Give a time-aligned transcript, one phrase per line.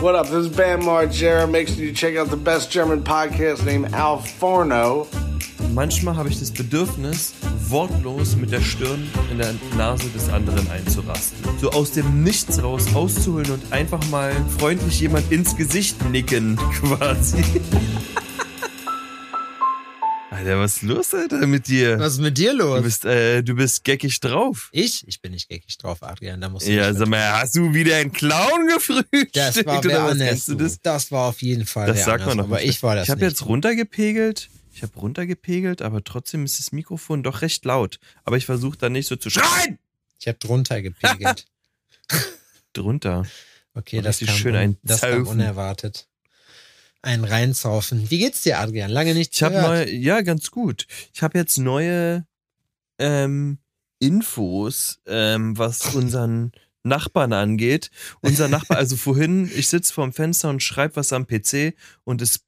[0.00, 0.26] What up?
[0.26, 1.50] This is Bam Margera.
[1.50, 5.06] Make sure you check out the best German podcast named Al Forno.
[5.74, 7.32] Manchmal habe ich das Bedürfnis,
[7.68, 11.38] wortlos mit der Stirn in der Nase des anderen einzurasten.
[11.58, 17.42] So aus dem Nichts raus auszuholen und einfach mal freundlich jemand ins Gesicht nicken, quasi.
[20.36, 21.98] Alter, was ist los, Alter, mit dir?
[21.98, 22.76] Was ist mit dir los?
[22.76, 24.68] Du bist, äh, du bist geckig drauf.
[24.70, 25.02] ich?
[25.08, 26.38] Ich bin nicht geckig drauf, Adrian.
[26.42, 29.34] Da musst du Ja, sag mal, hast du wieder einen Clown gefrühstückt?
[29.34, 30.44] Das war wer anders.
[30.44, 30.78] Das?
[30.82, 32.44] Das war auf jeden Fall Das sagt man doch.
[32.44, 34.50] Aber ich war das Ich habe jetzt runtergepegelt.
[34.74, 37.98] Ich habe runtergepegelt, aber trotzdem ist das Mikrofon doch recht laut.
[38.24, 39.78] Aber ich versuche da nicht so zu schreien.
[40.20, 41.46] Ich habe drunter gepegelt.
[42.74, 43.24] Drunter.
[43.72, 46.08] Okay, Und das kam, schön ein das kam unerwartet.
[47.02, 48.10] Ein Reinsaufen.
[48.10, 48.90] Wie geht's dir, Adrian?
[48.90, 49.66] Lange nichts Ich gehört.
[49.66, 50.86] neue, ja, ganz gut.
[51.12, 52.26] Ich habe jetzt neue
[52.98, 53.58] ähm,
[53.98, 57.90] Infos, ähm, was unseren Nachbarn angeht.
[58.20, 62.40] Unser Nachbar, also vorhin, ich sitze vorm Fenster und schreibe was am PC und es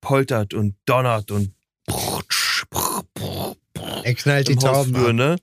[0.00, 1.52] poltert und donnert und
[4.04, 5.36] er knallt die Tauben Hausflur, ne?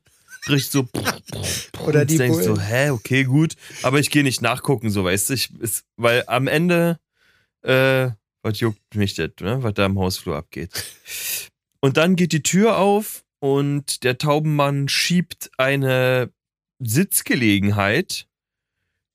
[0.46, 0.88] Bricht so.
[1.86, 3.56] Oder und die denkst so, hä, okay, gut.
[3.84, 5.34] Aber ich gehe nicht nachgucken, so weißt du.
[5.34, 7.00] Ich, ist, weil am Ende,
[7.66, 9.64] äh, was juckt mich das, ne?
[9.64, 10.70] was da im Hausflur abgeht.
[11.82, 16.32] Und dann geht die Tür auf und der Taubenmann schiebt eine
[16.80, 18.28] Sitzgelegenheit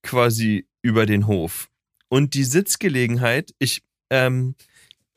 [0.03, 1.71] quasi über den Hof.
[2.09, 4.55] Und die Sitzgelegenheit, ich, ähm,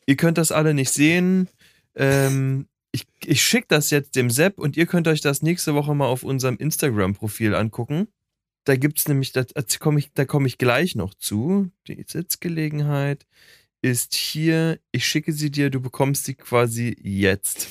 [0.05, 1.49] ihr könnt das alle nicht sehen.
[1.95, 5.95] Ähm, ich, ich schicke das jetzt dem Sepp und ihr könnt euch das nächste Woche
[5.95, 8.07] mal auf unserem Instagram-Profil angucken.
[8.65, 9.43] Da gibt's nämlich, da
[9.79, 11.69] komme ich, da komme ich gleich noch zu.
[11.87, 13.25] Die Sitzgelegenheit
[13.81, 14.79] ist hier.
[14.91, 17.67] Ich schicke sie dir, du bekommst sie quasi jetzt.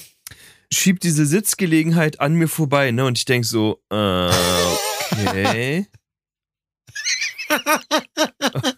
[0.70, 3.04] Schieb diese Sitzgelegenheit an mir vorbei, ne?
[3.06, 4.30] Und ich denk so, äh,
[5.12, 5.86] okay.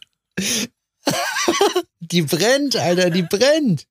[2.01, 3.87] Die brennt, Alter, die brennt.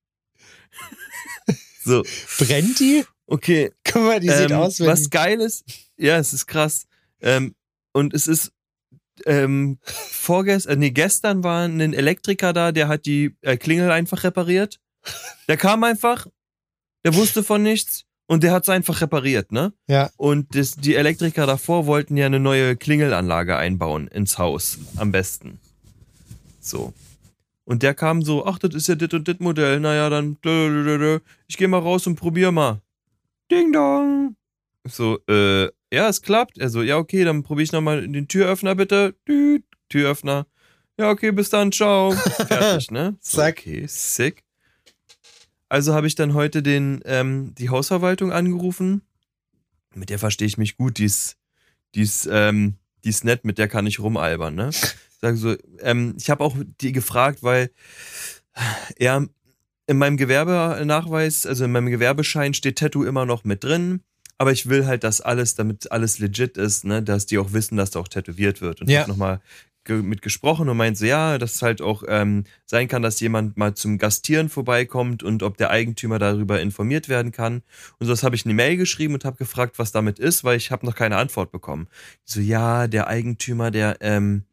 [1.83, 2.03] So,
[2.37, 3.03] Brennt die?
[3.27, 3.71] okay.
[3.83, 5.65] Guck mal, die sieht ähm, aus, wenn was geil ist,
[5.97, 6.85] ja, es ist krass.
[7.21, 7.55] Ähm,
[7.93, 8.51] und es ist
[9.25, 14.23] ähm, vorgestern, äh, nee, gestern war ein Elektriker da, der hat die äh, Klingel einfach
[14.23, 14.79] repariert.
[15.47, 16.27] Der kam einfach,
[17.05, 19.73] der wusste von nichts und der hat es einfach repariert, ne?
[19.87, 20.09] Ja.
[20.17, 25.59] Und das, die Elektriker davor wollten ja eine neue Klingelanlage einbauen ins Haus, am besten.
[26.59, 26.93] So.
[27.65, 30.37] Und der kam so, ach, das ist ja dit und dit Modell, naja, dann,
[31.47, 32.81] ich geh mal raus und probier mal.
[33.51, 34.35] Ding dong.
[34.85, 36.57] So, äh, ja, es klappt.
[36.57, 39.15] Er so, ja, okay, dann probiere ich nochmal den Türöffner bitte.
[39.27, 40.47] Düt, Türöffner.
[40.97, 42.11] Ja, okay, bis dann, ciao.
[42.47, 43.15] Fertig, ne?
[43.21, 43.59] So, Zack.
[43.59, 44.43] Okay, sick.
[45.69, 49.03] Also habe ich dann heute den, ähm, die Hausverwaltung angerufen.
[49.93, 50.97] Mit der verstehe ich mich gut.
[50.97, 51.37] Die ist,
[51.93, 54.71] die ist, ähm, die ist nett, mit der kann ich rumalbern, ne?
[55.21, 57.69] Sag so, ähm, ich habe auch die gefragt, weil
[58.97, 59.27] er
[59.85, 64.01] in meinem Gewerbenachweis, also in meinem Gewerbeschein steht Tattoo immer noch mit drin.
[64.37, 67.77] Aber ich will halt, dass alles, damit alles legit ist, ne, dass die auch wissen,
[67.77, 68.81] dass da auch tätowiert wird.
[68.81, 69.01] Und Ja.
[69.01, 69.39] ich nochmal
[69.89, 73.73] mit gesprochen und meinte ja, dass es halt auch ähm, sein kann, dass jemand mal
[73.75, 77.63] zum Gastieren vorbeikommt und ob der Eigentümer darüber informiert werden kann.
[77.99, 80.55] Und so das habe ich eine Mail geschrieben und habe gefragt, was damit ist, weil
[80.57, 81.87] ich habe noch keine Antwort bekommen.
[82.23, 84.43] So, ja, der Eigentümer, der, ähm,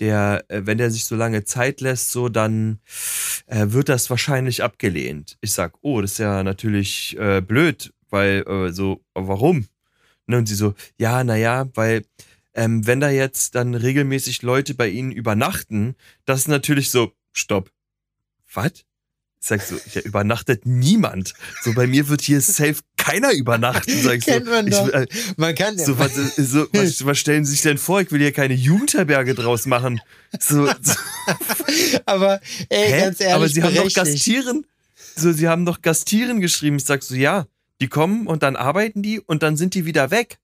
[0.00, 2.80] der, äh, wenn der sich so lange Zeit lässt, so dann
[3.46, 5.38] äh, wird das wahrscheinlich abgelehnt.
[5.40, 9.66] Ich sag, oh, das ist ja natürlich äh, blöd, weil äh, so, warum?
[10.26, 12.04] Ne, und sie so, ja, naja, weil
[12.54, 15.96] ähm, wenn da jetzt dann regelmäßig Leute bei ihnen übernachten,
[16.26, 17.70] das ist natürlich so, stopp.
[18.54, 18.72] Was?
[19.40, 21.34] Ich sag so, ja, übernachtet niemand.
[21.62, 24.52] So, bei mir wird hier safe keiner übernachten, sag ich Kennt so.
[24.52, 24.88] man ich, doch.
[24.90, 25.06] äh,
[25.36, 28.00] Man kann so, was, so was, was stellen Sie sich denn vor?
[28.02, 30.00] Ich will hier keine Jugendherberge draus machen.
[30.38, 30.92] So, so
[32.06, 33.00] aber ey, Hä?
[33.00, 33.96] ganz ehrlich, Aber sie haben doch berechtigt.
[34.14, 34.66] Gastieren.
[35.16, 36.76] So, sie haben doch Gastieren geschrieben.
[36.76, 37.46] Ich sag so, ja,
[37.82, 40.38] die kommen und dann arbeiten die und dann sind die wieder weg.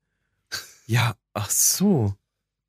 [0.87, 2.15] Ja, ach so.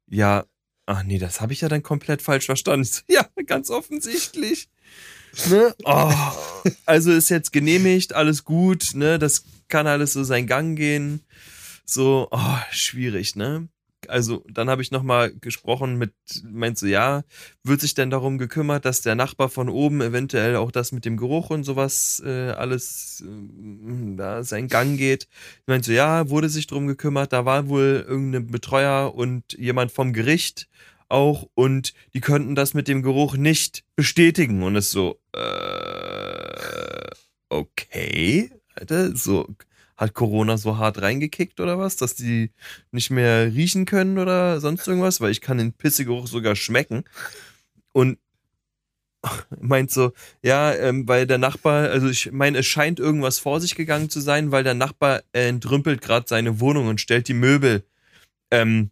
[0.07, 0.45] Ja,
[0.85, 2.85] ach nee, das habe ich ja dann komplett falsch verstanden.
[2.85, 4.69] So, ja, ganz offensichtlich.
[5.49, 5.75] Ne?
[5.83, 6.13] Oh,
[6.85, 9.19] also ist jetzt genehmigt, alles gut, ne?
[9.19, 11.23] Das kann alles so seinen Gang gehen.
[11.85, 13.69] So, oh, schwierig, ne?
[14.07, 16.13] Also, dann habe ich nochmal gesprochen mit,
[16.43, 17.23] meinst du, ja,
[17.63, 21.17] wird sich denn darum gekümmert, dass der Nachbar von oben eventuell auch das mit dem
[21.17, 25.27] Geruch und sowas äh, alles äh, da seinen Gang geht?
[25.67, 30.13] Meinte so, ja, wurde sich darum gekümmert, da war wohl irgendein Betreuer und jemand vom
[30.13, 30.69] Gericht
[31.09, 37.09] auch und die könnten das mit dem Geruch nicht bestätigen und es so, äh,
[37.49, 39.47] okay, Alter, so
[39.99, 42.51] hat Corona so hart reingekickt oder was, dass die
[42.91, 47.03] nicht mehr riechen können oder sonst irgendwas, weil ich kann den Pissegeruch sogar schmecken.
[47.91, 48.17] und
[49.59, 53.75] meint so, ja, ähm, weil der Nachbar, also ich meine, es scheint irgendwas vor sich
[53.75, 57.83] gegangen zu sein, weil der Nachbar äh, entrümpelt gerade seine Wohnung und stellt die Möbel
[58.51, 58.91] ähm,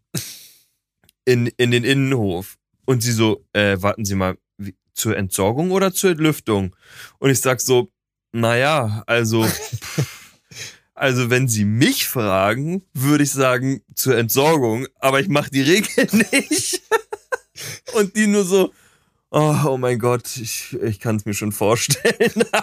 [1.24, 2.58] in, in den Innenhof.
[2.86, 6.76] Und sie so, äh, warten Sie mal, wie, zur Entsorgung oder zur Entlüftung?
[7.20, 7.90] Und ich sag so,
[8.34, 9.48] naja, also,
[10.98, 16.08] also wenn Sie mich fragen, würde ich sagen zur Entsorgung, aber ich mache die Regel
[16.32, 16.82] nicht.
[17.94, 18.74] Und die nur so,
[19.30, 22.44] oh, oh mein Gott, ich, ich kann es mir schon vorstellen.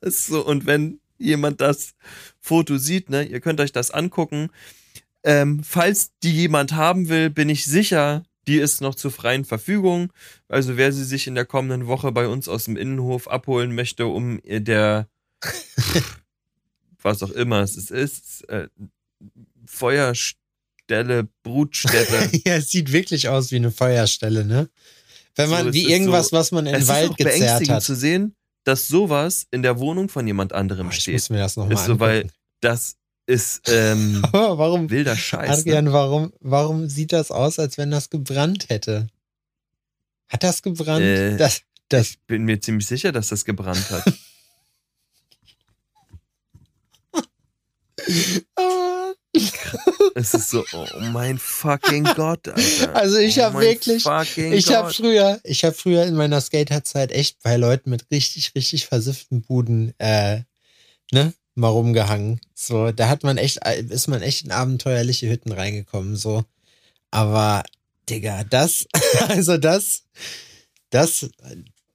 [0.00, 1.94] So, und wenn jemand das
[2.40, 4.48] Foto sieht, ne, ihr könnt euch das angucken.
[5.24, 10.12] Ähm, falls die jemand haben will, bin ich sicher, die ist noch zur freien Verfügung.
[10.48, 14.06] Also wer sie sich in der kommenden Woche bei uns aus dem Innenhof abholen möchte,
[14.06, 15.08] um der
[17.02, 18.68] was auch immer es ist, äh,
[19.66, 22.30] Feuerstelle, Brutstätte.
[22.46, 24.68] ja, es sieht wirklich aus wie eine Feuerstelle, ne?
[25.36, 27.10] Wenn man So, es wie ist irgendwas, so- was man in es den Wald ist
[27.12, 27.82] auch gezerrt beängstigend hat.
[27.84, 28.34] zu sehen,
[28.64, 31.14] dass sowas in der Wohnung von jemand anderem Oh, ich steht.
[31.14, 32.28] muss mir das nochmal Ist so, weil
[32.60, 32.96] das
[33.26, 35.48] ist ähm, Aber warum, wilder Scheiß.
[35.48, 35.54] Ne?
[35.54, 39.06] Adrian, warum, warum sieht das aus, als wenn das gebrannt hätte?
[40.28, 41.02] Hat das gebrannt?
[41.04, 44.04] Äh, das, das, Ich bin mir ziemlich sicher, dass das gebrannt hat.
[50.14, 52.94] es ist so, oh mein fucking Gott, Alter.
[52.94, 54.04] Also ich oh hab mein wirklich-
[54.36, 58.86] ich habe früher, ich habe früher in meiner Skaterzeit echt bei Leuten mit richtig, richtig
[58.86, 60.42] versifften Buden, äh,
[61.12, 62.40] ne, mal rumgehangen.
[62.54, 66.44] So, da hat man echt, ist man echt in abenteuerliche Hütten reingekommen, so.
[67.10, 67.62] Aber,
[68.08, 68.86] Digga, das,
[69.28, 70.04] also das,
[70.90, 71.28] das,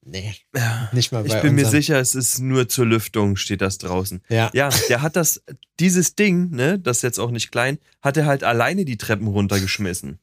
[0.05, 0.89] nee, Ja.
[0.93, 3.77] nicht mal bei Ich bin mir unserem- sicher, es ist nur zur Lüftung, steht das
[3.77, 4.21] draußen.
[4.29, 4.49] Ja.
[4.53, 5.41] Ja, der hat das,
[5.79, 9.27] dieses Ding, ne, das ist jetzt auch nicht klein, hat er halt alleine die Treppen
[9.27, 10.19] runtergeschmissen.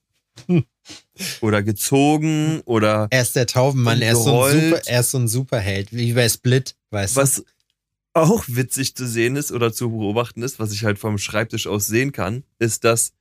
[0.47, 0.65] Hm.
[1.41, 5.19] Oder gezogen oder Er ist der Taubenmann, er ist, so ein super, er ist so
[5.19, 7.21] ein Superheld, wie bei Split, weißt du?
[7.21, 7.44] was
[8.15, 11.87] auch witzig zu sehen ist oder zu beobachten ist, was ich halt vom Schreibtisch aus
[11.87, 13.12] sehen kann, ist, dass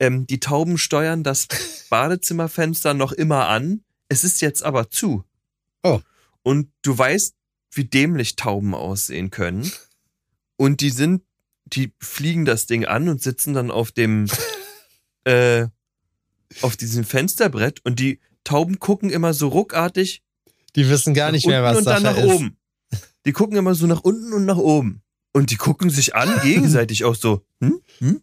[0.00, 1.48] ähm, die Tauben steuern das
[1.90, 3.82] Badezimmerfenster noch immer an.
[4.08, 5.24] Es ist jetzt aber zu.
[5.94, 6.00] Oh.
[6.42, 7.34] Und du weißt,
[7.72, 9.70] wie dämlich Tauben aussehen können.
[10.56, 11.22] Und die sind,
[11.66, 14.26] die fliegen das Ding an und sitzen dann auf dem,
[15.24, 15.66] äh,
[16.62, 20.22] auf diesem Fensterbrett und die Tauben gucken immer so ruckartig
[20.74, 22.24] Die wissen gar nicht mehr, was und dann nach ist.
[22.24, 22.56] oben.
[23.26, 25.02] Die gucken immer so nach unten und nach oben.
[25.32, 27.82] Und die gucken sich an, gegenseitig auch so, hm?
[27.98, 28.22] Hm?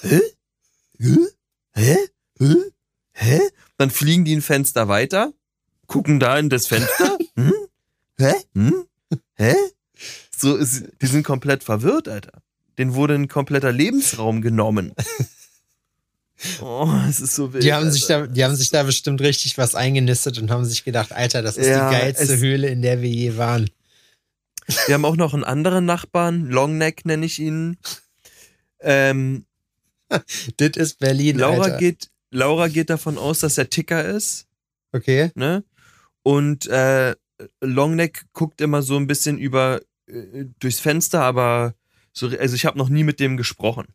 [0.00, 0.20] Hä?
[0.98, 1.96] Hä?
[2.38, 2.56] Hä?
[3.12, 3.40] Hä?
[3.76, 5.34] Dann fliegen die ein Fenster weiter,
[5.90, 7.18] gucken da in das Fenster.
[7.36, 7.52] Hm?
[8.18, 8.32] Hä?
[8.54, 8.84] Hm?
[9.36, 9.54] Hä?
[10.36, 12.42] So ist, die sind komplett verwirrt, Alter.
[12.78, 14.92] Den wurde ein kompletter Lebensraum genommen.
[16.62, 17.62] Oh, es ist so wild.
[17.64, 20.84] Die haben, sich da, die haben sich da bestimmt richtig was eingenistet und haben sich
[20.84, 23.68] gedacht, Alter, das ist Ja, die geilste Höhle, in der wir je waren.
[24.86, 27.76] Wir haben auch noch einen anderen Nachbarn, Longneck nenne ich ihn.
[28.80, 29.44] Ähm,
[30.56, 31.76] Das ist Berlin, Laura Alter.
[31.76, 34.46] geht, Laura geht davon aus, dass er Ticker ist,
[34.92, 35.30] Okay.
[35.34, 35.62] ne?
[36.22, 37.14] Und äh,
[37.60, 41.74] Longneck guckt immer so ein bisschen über äh, durchs Fenster, aber
[42.12, 43.86] so, also ich habe noch nie mit dem gesprochen,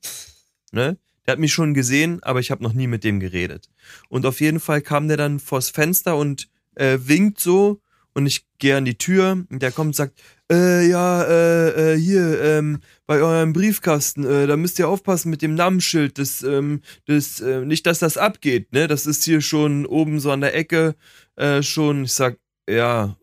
[0.71, 0.97] ne?
[1.25, 3.67] Der hat mich schon gesehen, aber ich habe noch nie mit dem geredet.
[4.09, 7.81] Und auf jeden Fall kam der dann vors Fenster und äh, winkt so
[8.13, 10.21] und ich gehe an die Tür und der kommt und sagt,
[10.51, 15.41] äh, ja, äh, äh, hier, ähm, bei eurem Briefkasten, äh, da müsst ihr aufpassen mit
[15.41, 18.87] dem Namensschild, das, ähm, das, äh, nicht, dass das abgeht, ne?
[18.87, 20.95] Das ist hier schon oben so an der Ecke
[21.35, 22.05] äh, schon.
[22.05, 22.37] Ich sag,
[22.69, 23.17] ja,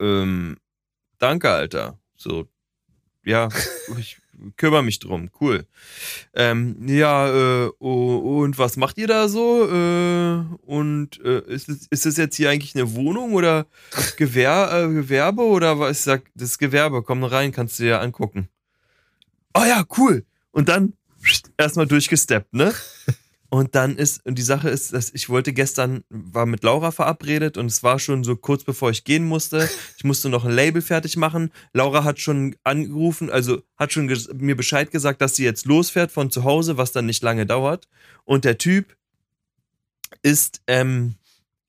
[0.00, 0.56] ähm,
[1.18, 1.98] danke, Alter.
[2.16, 2.48] So,
[3.24, 3.48] ja,
[3.98, 4.18] ich
[4.56, 5.66] kümmere mich drum, cool.
[6.34, 9.68] Ähm, ja, äh, oh, und was macht ihr da so?
[9.68, 13.66] Äh, und äh, ist, ist es jetzt hier eigentlich eine Wohnung oder
[14.16, 15.98] Gewer äh, Gewerbe oder was?
[15.98, 18.48] Ich sag, das ist Gewerbe, komm rein, kannst du dir angucken.
[19.54, 20.24] Oh ja, cool.
[20.50, 20.92] Und dann
[21.56, 22.72] erstmal durchgesteppt, ne?
[23.50, 27.56] Und dann ist, und die Sache ist, dass ich wollte gestern, war mit Laura verabredet
[27.56, 29.68] und es war schon so kurz bevor ich gehen musste.
[29.96, 31.50] Ich musste noch ein Label fertig machen.
[31.72, 36.30] Laura hat schon angerufen, also hat schon mir Bescheid gesagt, dass sie jetzt losfährt von
[36.30, 37.88] zu Hause, was dann nicht lange dauert.
[38.24, 38.94] Und der Typ
[40.22, 41.14] ist ähm,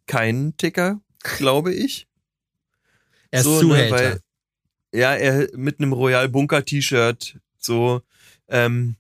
[0.05, 0.99] kein Ticker,
[1.37, 2.07] glaube ich.
[3.31, 3.95] Er ist So, ne, Zuhälter.
[3.95, 4.19] weil-
[4.99, 8.01] Ja, er mit einem Royal Bunker T-Shirt so
[8.47, 8.95] ähm,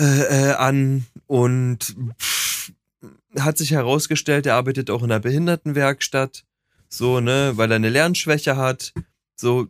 [0.00, 2.72] äh, äh, an und pff,
[3.38, 6.44] hat sich herausgestellt, er arbeitet auch in der Behindertenwerkstatt,
[6.88, 8.94] so, ne, weil er eine Lernschwäche hat.
[9.36, 9.68] So,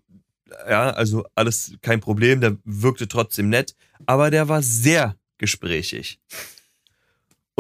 [0.69, 3.75] ja, also alles kein Problem, der wirkte trotzdem nett,
[4.07, 6.21] aber der war sehr gesprächig.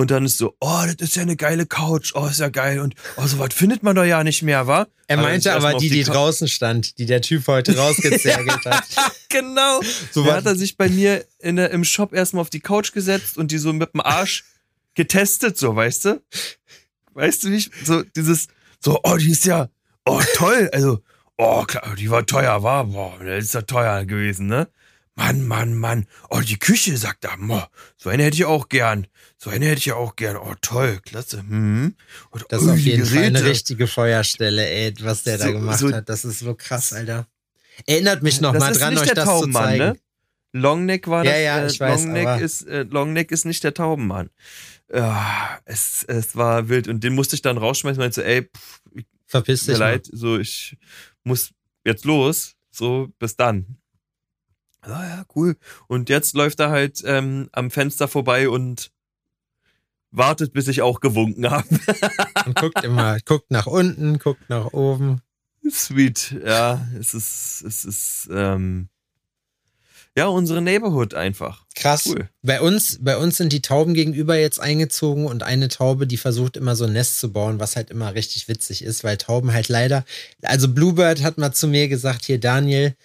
[0.00, 2.80] Und dann ist so, oh, das ist ja eine geile Couch, oh, ist ja geil.
[2.80, 4.86] Und oh, so was findet man doch ja nicht mehr, wa?
[5.08, 8.64] Er Aber meinte aber auf die, die Cou- draußen stand, die der Typ heute rausgezergelt
[8.64, 8.84] hat.
[9.28, 9.82] Genau.
[10.10, 12.92] So was- hat er sich bei mir in der, im Shop erstmal auf die Couch
[12.92, 14.44] gesetzt und die so mit dem Arsch
[14.94, 16.22] getestet, so, weißt du?
[17.12, 17.70] Weißt du nicht?
[17.84, 18.46] So dieses,
[18.82, 19.68] so, oh, die ist ja,
[20.06, 20.70] oh, toll.
[20.72, 21.02] Also,
[21.36, 24.66] oh, klar, die war teuer, war, boah, das ist ja teuer gewesen, ne?
[25.16, 26.06] Mann, Mann, Mann.
[26.30, 27.36] Oh, die Küche, sagt er.
[27.38, 29.06] Boah, so eine hätte ich auch gern.
[29.36, 30.36] So eine hätte ich auch gern.
[30.36, 31.42] Oh, toll, klasse.
[31.42, 31.94] Mhm.
[32.30, 33.50] Und, Das ist oh, auf jeden Fall eine Geräte.
[33.50, 36.08] richtige Feuerstelle, ey, was der da So- gemacht so- hat.
[36.08, 37.26] Das ist so krass, Alter.
[37.86, 39.78] Erinnert mich noch mal dran, euch der das zu Taubenmann, zeigen.
[39.84, 39.96] ne?
[40.52, 41.42] Longneck war Ja, das.
[41.42, 44.30] ja, äh, ich weiß, Longneck aber- ist, äh, Longneck ist nicht der Taubenmann.
[44.92, 48.80] Ja, es, es war wild und den musste ich dann rausschmeißen, meinte so, ey, pff,
[49.26, 49.90] Verpiss tut mir dich mal.
[49.92, 50.76] leid, so ich
[51.22, 51.50] muss
[51.84, 53.76] jetzt los, so bis dann.
[54.86, 55.56] Ja, ja, cool.
[55.88, 58.90] Und jetzt läuft er halt ähm, am Fenster vorbei und
[60.10, 61.68] wartet, bis ich auch gewunken habe.
[62.46, 65.20] Und guckt immer, guckt nach unten, guckt nach oben.
[65.70, 68.88] Sweet, ja, es ist, es ist, ähm,
[70.16, 71.64] ja, unsere Neighborhood einfach.
[71.76, 72.06] Krass.
[72.06, 72.28] Cool.
[72.42, 76.56] Bei uns, bei uns sind die Tauben gegenüber jetzt eingezogen und eine Taube, die versucht
[76.56, 79.68] immer so ein Nest zu bauen, was halt immer richtig witzig ist, weil Tauben halt
[79.68, 80.04] leider,
[80.42, 82.96] also Bluebird hat mal zu mir gesagt, hier Daniel,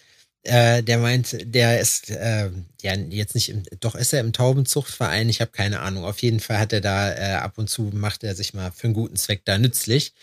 [0.45, 2.49] äh, der meint, der ist äh,
[2.81, 6.05] ja jetzt nicht im, doch ist er im Taubenzuchtverein, ich habe keine Ahnung.
[6.05, 8.85] Auf jeden Fall hat er da äh, ab und zu macht er sich mal für
[8.85, 10.13] einen guten Zweck da nützlich.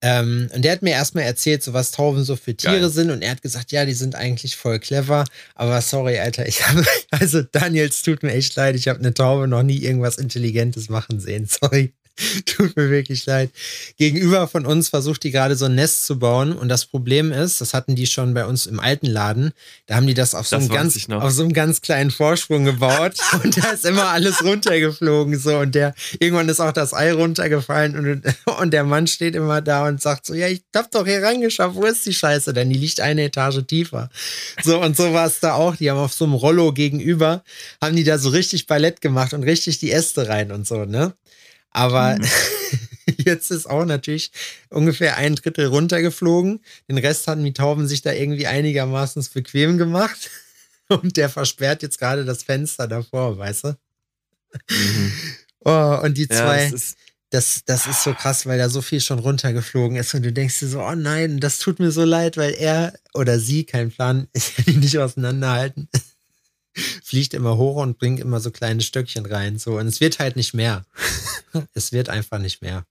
[0.00, 2.90] Ähm, und der hat mir erstmal erzählt, so was Tauben so für Tiere Geil.
[2.90, 5.24] sind und er hat gesagt, ja, die sind eigentlich voll clever,
[5.56, 9.12] aber sorry, Alter, ich habe, also Daniel, es tut mir echt leid, ich habe eine
[9.12, 11.94] Taube noch nie irgendwas Intelligentes machen sehen, sorry.
[12.46, 13.50] Tut mir wirklich leid.
[13.96, 17.60] Gegenüber von uns versucht die gerade so ein Nest zu bauen und das Problem ist,
[17.60, 19.52] das hatten die schon bei uns im alten Laden,
[19.86, 22.64] da haben die das auf so, Das einem, ganz, auf so einem ganz kleinen Vorsprung
[22.64, 27.12] gebaut und da ist immer alles runtergeflogen so und der, irgendwann ist auch das Ei
[27.12, 28.22] runtergefallen und,
[28.60, 31.76] und der Mann steht immer da und sagt so, ja, ich hab doch hier reingeschafft,
[31.76, 32.70] wo ist die Scheiße denn?
[32.70, 34.10] Die liegt eine Etage tiefer.
[34.62, 37.42] So und so war es da auch, die haben auf so einem Rollo gegenüber,
[37.82, 41.14] haben die da so richtig Ballett gemacht und richtig die Äste rein und so, ne?
[41.70, 42.24] Aber Mhm.
[43.18, 44.32] jetzt ist auch natürlich
[44.70, 46.60] ungefähr ein Drittel runtergeflogen.
[46.88, 50.30] Den Rest hatten die Tauben sich da irgendwie einigermaßen bequem gemacht.
[50.88, 53.76] Und der versperrt jetzt gerade das Fenster davor, weißt du?
[54.70, 55.12] Mhm.
[55.64, 56.96] Oh, und die Ja, zwei, es ist,
[57.30, 60.60] das, das ist so krass, weil da so viel schon runtergeflogen ist und du denkst
[60.60, 64.28] dir so, oh nein, das tut mir so leid, weil er oder sie, kein Plan,
[64.32, 65.88] ich kann die nicht auseinanderhalten,
[67.02, 69.58] fliegt immer hoch und bringt immer so kleine Stöckchen rein.
[69.58, 70.84] So, und es wird halt nicht mehr.
[71.74, 72.84] es wird einfach nicht mehr.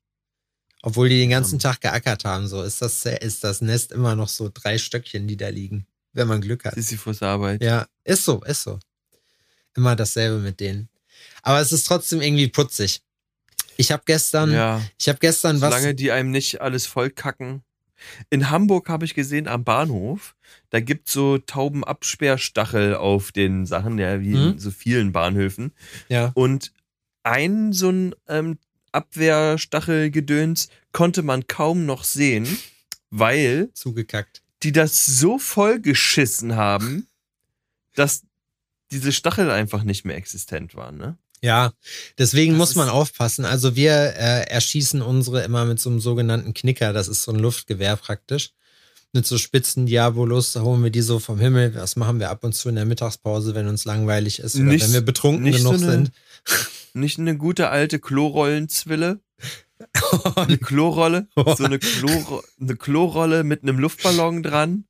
[0.82, 4.30] Obwohl die den ganzen Tag geackert haben, so ist das, ist das Nest immer noch
[4.30, 6.76] so drei Stöckchen, die da liegen, wenn man Glück hat.
[6.76, 7.64] Sisyphus Arbeit.
[7.64, 8.80] Ja, ist so, ist so.
[9.76, 10.90] Immer dasselbe mit denen.
[11.42, 13.02] Aber es ist trotzdem irgendwie putzig.
[13.78, 14.82] Ich habe gestern, ja.
[15.00, 15.74] ich habe gestern was.
[15.74, 17.64] Solange die einem nicht alles vollkacken.
[18.30, 20.36] In Hamburg habe ich gesehen am Bahnhof,
[20.70, 24.60] da gibt so Taubenabsperrstachel auf den Sachen, ja, wie in Mhm.
[24.60, 25.72] so vielen Bahnhöfen.
[26.10, 26.32] Ja.
[26.36, 26.72] Und
[27.24, 28.58] ein so ein ähm,
[28.92, 32.48] Abwehrstachelgedöns konnte man kaum noch sehen,
[33.10, 34.42] weil zugekackt.
[34.64, 37.08] die das so vollgeschissen haben,
[37.96, 38.24] dass
[38.92, 41.18] diese Stachel einfach nicht mehr existent waren, ne?
[41.44, 41.72] Ja,
[42.18, 43.46] deswegen Das muss man aufpassen.
[43.46, 46.94] Also wir äh, erschießen unsere immer mit so einem sogenannten Knicker.
[46.94, 48.52] Das ist so ein Luftgewehr praktisch.
[49.14, 51.72] Mit so spitzen Diabolos, da holen wir die so vom Himmel.
[51.72, 54.84] Das machen wir ab und zu in der Mittagspause, wenn uns langweilig ist oder Nicht-
[54.86, 56.12] wenn wir betrunken nicht so genug eine- sind.
[56.94, 59.20] Nicht eine gute alte Klorollenzwille?
[60.36, 61.28] Eine Klorolle?
[61.36, 64.86] So eine, Kloro eine Klorolle mit einem Luftballon dran?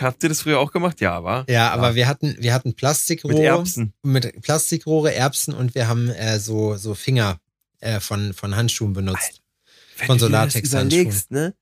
[0.00, 1.00] Habt ihr das früher auch gemacht?
[1.00, 1.44] Ja, war.
[1.48, 3.34] Ja, aber wir hatten, wir hatten Plastikrohre.
[3.34, 3.92] Mit Erbsen.
[4.02, 7.38] Mit Plastikrohre, Erbsen und wir haben äh, so, so Finger
[7.80, 9.42] äh, von, von Handschuhen benutzt.
[9.98, 11.14] Wenn Von so Latexhandschuhen.
[11.30, 11.54] ne?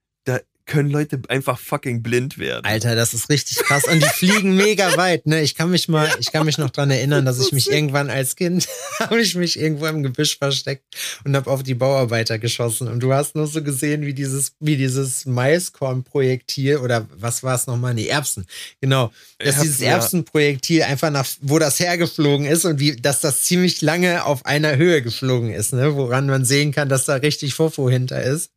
[0.66, 2.64] Können Leute einfach fucking blind werden.
[2.64, 3.84] Alter, das ist richtig krass.
[3.84, 5.42] Und die fliegen mega weit, ne?
[5.42, 8.34] Ich kann mich mal, ich kann mich noch dran erinnern, dass ich mich irgendwann als
[8.34, 8.66] Kind,
[8.98, 10.84] habe ich mich irgendwo im Gebüsch versteckt
[11.24, 12.88] und habe auf die Bauarbeiter geschossen.
[12.88, 17.66] Und du hast nur so gesehen, wie dieses, wie dieses Maiskornprojektil oder was war es
[17.66, 17.92] nochmal?
[17.92, 18.46] Nee, Erbsen.
[18.80, 19.12] Genau.
[19.38, 19.80] Dass Erbsen, dieses.
[19.82, 24.76] Erbsenprojektil einfach nach, wo das hergeflogen ist und wie, dass das ziemlich lange auf einer
[24.76, 25.94] Höhe geflogen ist, ne?
[25.94, 28.53] Woran man sehen kann, dass da richtig Fofo hinter ist.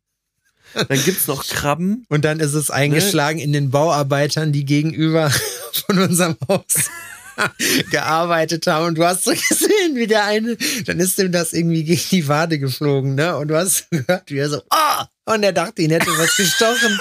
[0.74, 2.04] Dann gibt's noch Krabben.
[2.08, 5.30] Und dann ist es eingeschlagen in den Bauarbeitern, die gegenüber
[5.86, 6.90] von unserem Haus
[7.90, 8.86] gearbeitet haben.
[8.86, 10.56] Und du hast so gesehen, wie der eine,
[10.86, 13.36] dann ist ihm das irgendwie gegen die Wade geflogen, ne?
[13.36, 15.06] Und du hast so gehört, wie er so, ah!
[15.24, 16.98] Und er dachte, ihn hätte was gestochen.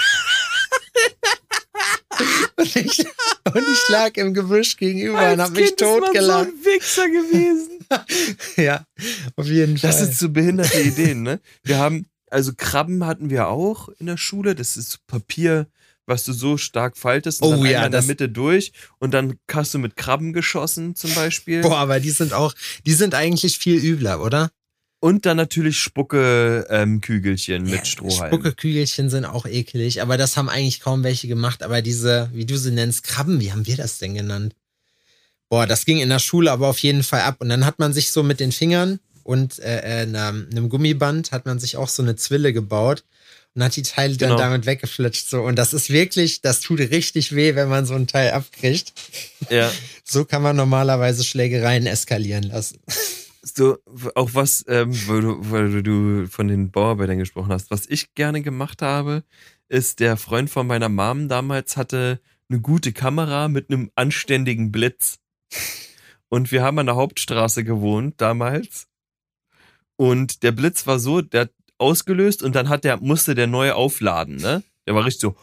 [2.55, 2.99] Und ich,
[3.53, 6.45] Und ich lag im Gebüsch gegenüber und hab mich Kind ist man totgelacht.
[6.45, 7.69] so ein Wichser gewesen.
[8.57, 8.83] Ja,
[9.35, 9.89] auf jeden Fall.
[9.91, 11.39] Das sind so behinderte Ideen, ne?
[11.63, 14.55] Wir haben, also Krabben hatten wir auch in der Schule.
[14.55, 15.67] Das ist Papier,
[16.05, 19.37] was du so stark faltest und Oh dann ja, in der Mitte durch und dann
[19.51, 21.61] hast du mit Krabben geschossen zum Beispiel.
[21.61, 22.53] Boah, aber die sind auch,
[22.85, 24.49] die sind eigentlich viel übler, oder?
[24.99, 28.33] Und dann natürlich Spucke-Kügelchen mit Strohhalm.
[28.33, 31.61] Spuckekügelchen sind auch eklig, aber das haben eigentlich kaum welche gemacht.
[31.61, 34.55] Aber diese, wie du sie nennst, Krabben, wie haben wir das denn genannt?
[35.49, 37.37] Boah, das ging in der Schule aber auf jeden Fall ab.
[37.39, 41.31] Und dann hat man sich so mit den Fingern und äh, äh, einem, einem Gummiband
[41.33, 43.03] hat man sich auch so eine Zwille gebaut
[43.53, 44.39] und hat die Teile dann Genau.
[44.41, 45.29] damit weggeflitscht.
[45.29, 45.41] So.
[45.41, 48.93] Und das ist wirklich, das tut richtig weh, wenn man so ein Teil abkriegt.
[49.49, 49.71] Ja.
[50.09, 52.79] So kann man normalerweise Schlägereien eskalieren lassen.
[53.41, 53.77] So,
[54.15, 58.41] auch was, ähm, weil, du, weil du von den Bauarbeitern gesprochen hast, was ich gerne
[58.41, 59.25] gemacht habe,
[59.67, 65.19] ist, der Freund von meiner Mom damals hatte eine gute Kamera mit einem anständigen Blitz.
[66.29, 68.87] Und wir haben an der Hauptstraße gewohnt damals.
[69.97, 73.73] Und der Blitz war so, der hat ausgelöst und dann hat der, musste der neu
[73.73, 74.63] aufladen, ne?
[74.85, 75.35] Der war richtig so.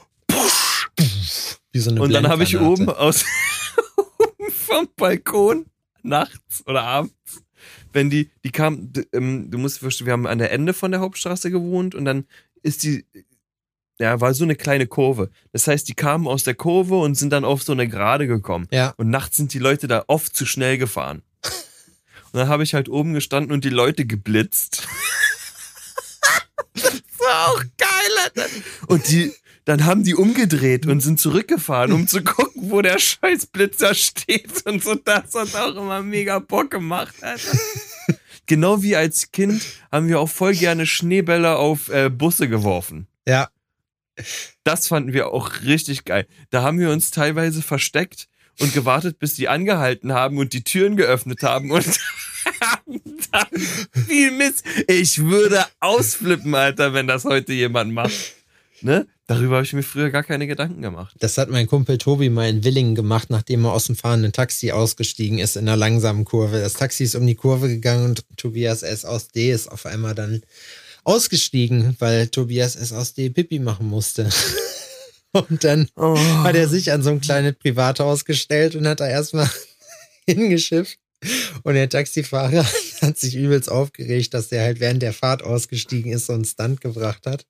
[1.73, 3.25] Wie so eine Und dann habe ich oben aus
[4.67, 5.67] vom Balkon
[6.03, 7.43] nachts oder abends,
[7.93, 11.01] wenn die, die kam, ähm, du musst verstehen, wir haben an der Ende von der
[11.01, 12.27] Hauptstraße gewohnt und dann
[12.63, 13.05] ist die,
[13.99, 15.31] ja, war so eine kleine Kurve.
[15.53, 18.67] Das heißt, die kamen aus der Kurve und sind dann auf so eine Gerade gekommen.
[18.73, 18.95] Ja.
[18.97, 21.23] Und nachts sind die Leute da oft zu schnell gefahren.
[22.35, 24.89] Und dann habe ich halt oben gestanden und die Leute geblitzt.
[26.75, 28.47] das war auch geil, Alter.
[28.89, 29.33] Und die,
[29.65, 34.67] dann haben die umgedreht und sind zurückgefahren, um zu gucken, wo der scheiß Blitzer steht.
[34.67, 37.57] Und so, das hat auch immer mega Bock gemacht, Alter.
[38.47, 43.07] Genau wie als Kind haben wir auch voll gerne Schneebälle auf äh, Busse geworfen.
[43.29, 43.49] Ja.
[44.65, 46.27] Das fanden wir auch richtig geil.
[46.51, 48.27] Da haben wir uns teilweise versteckt
[48.61, 52.01] und gewartet, bis die angehalten haben und die Türen geöffnet haben und
[54.07, 54.65] viel Mist.
[54.89, 58.35] Ich würde ausflippen, Alter, wenn das heute jemand macht.
[58.81, 59.07] Ne?
[59.27, 61.17] Darüber habe ich mir früher gar keine Gedanken gemacht.
[61.19, 64.73] Das hat mein Kumpel Tobi mal in Willingen gemacht, nachdem er aus dem fahrenden Taxi
[64.73, 66.61] ausgestiegen ist in einer langsamen Kurve.
[66.61, 69.07] Das Taxi ist um die Kurve gegangen und Tobias S.
[69.07, 70.43] aus D ist auf einmal dann
[71.05, 72.93] ausgestiegen, weil Tobias S.
[72.93, 74.29] aus D Pipi machen musste.
[75.33, 76.17] Und dann Oh.
[76.45, 79.51] hat er sich an so ein kleines Privathaus gestellt und hat da erstmal
[80.29, 80.99] hingeschifft.
[81.63, 82.67] Und der Taxifahrer
[83.01, 86.81] hat sich übelst aufgeregt, dass der halt während der Fahrt ausgestiegen ist und einen Stunt
[86.81, 87.47] gebracht hat.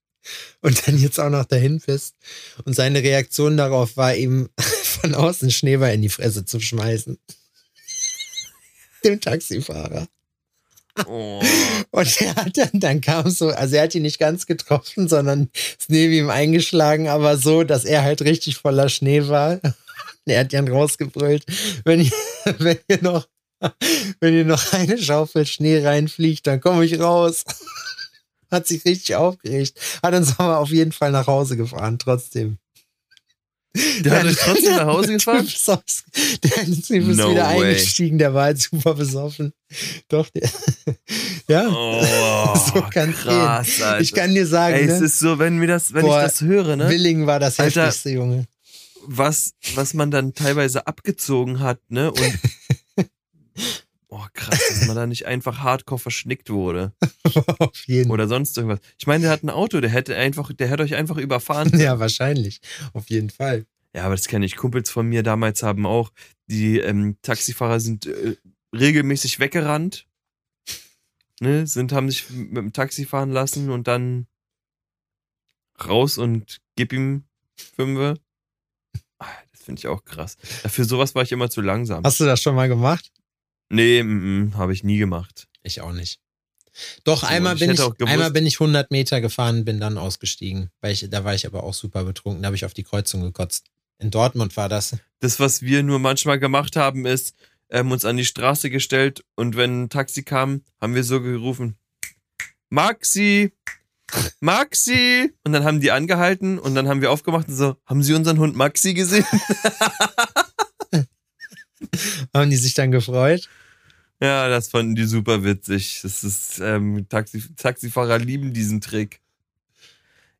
[0.63, 2.15] Und dann jetzt auch noch dahin pisst.
[2.65, 7.19] Und seine Reaktion darauf war eben, von außen Schneeball in die Fresse zu schmeißen.
[9.05, 10.09] Dem Taxifahrer.
[11.07, 11.43] Oh.
[11.91, 15.51] Und er hat dann, dann kam so, also er hat ihn nicht ganz getroffen, sondern
[15.79, 19.61] ist neben ihm eingeschlagen, aber so, dass er halt richtig voller Schnee war.
[20.27, 21.45] Er hat dann rausgebrüllt,
[21.85, 22.13] wenn ihr,
[22.59, 23.27] wenn ihr noch,
[24.20, 27.44] wenn ihr noch eine Schaufel Schnee reinfliegt, dann komme ich raus.
[28.50, 29.79] Hat sich richtig aufgeregt.
[30.03, 32.59] Hat uns aber auf jeden Fall nach Hause gefahren, trotzdem.
[34.05, 35.44] Der hat euch trotzdem nach Hause gefahren?
[36.44, 37.70] Der ist No wieder way.
[37.70, 39.53] eingestiegen, der war halt super besoffen.
[40.09, 40.48] Doch, der,
[41.48, 41.66] ja.
[41.68, 44.00] Oh, So kann's krass, Alter.
[44.00, 45.07] Ich kann dir sagen, Ey, es ne?
[45.07, 46.88] ist so, wenn mir das, wenn Boah, ich das höre, ne?
[46.88, 47.87] Willingen war das Alter.
[47.87, 48.46] heftigste, Junge.
[49.07, 52.12] was, was man dann teilweise abgezogen hat, ne?
[52.12, 52.38] Und
[54.09, 56.93] oh krass, dass man da nicht einfach hardcore verschnickt wurde.
[57.59, 58.12] Auf jeden Fall.
[58.14, 58.81] Oder sonst irgendwas.
[58.99, 61.71] Ich meine, der hat ein Auto, der hätte einfach, der hätte euch einfach überfahren.
[61.79, 62.61] Ja, wahrscheinlich.
[62.93, 63.67] Auf jeden Fall.
[63.95, 64.57] Ja, aber das kenne ich.
[64.57, 66.11] Kumpels von mir damals haben auch,
[66.47, 68.37] die ähm, Taxifahrer sind äh,
[68.75, 70.07] regelmäßig weggerannt.
[71.40, 74.27] Ne, sind, haben sich mit dem Taxi fahren lassen und dann
[75.85, 77.25] raus und gib ihm
[77.57, 78.21] Fünfe.
[79.19, 80.37] Ah, Das finde ich auch krass.
[80.43, 82.05] Für sowas war ich immer zu langsam.
[82.05, 83.11] Hast du das schon mal gemacht?
[83.75, 85.49] Nee, mm, habe ich nie gemacht.
[85.63, 86.21] Ich auch nicht.
[87.05, 90.71] Doch, So, einmal, ich bin ich, einmal bin ich 100 Meter gefahren, bin dann ausgestiegen.
[90.81, 92.43] Weil ich, da war ich aber auch super betrunken.
[92.43, 93.67] Da habe ich auf die Kreuzung gekotzt.
[93.99, 94.97] In Dortmund war das.
[95.21, 97.35] Das, was wir nur manchmal gemacht haben, ist,
[97.71, 101.77] ähm, uns an die Straße gestellt und wenn ein Taxi kam, haben wir so gerufen,
[102.71, 103.53] Maxi,
[104.41, 105.33] Maxi.
[105.45, 108.39] Und dann haben die angehalten und dann haben wir aufgemacht und so, haben Sie unseren
[108.39, 109.27] Hund Maxi gesehen?
[112.33, 113.49] Haben die sich dann gefreut?
[114.25, 116.01] Ja, das fanden die super witzig.
[116.03, 119.21] Das ist, ähm, Taxi, Taxifahrer lieben diesen Trick.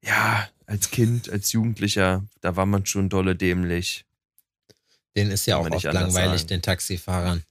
[0.03, 4.05] Ja, als Kind, als Jugendlicher, da war man schon dolle dämlich.
[5.16, 6.49] Den ist ja Kann auch oft langweilig, sagen.
[6.49, 7.42] den Taxifahrern.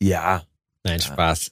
[0.00, 0.44] Ja.
[0.82, 1.06] Nein, Ja.
[1.06, 1.50] Spaß.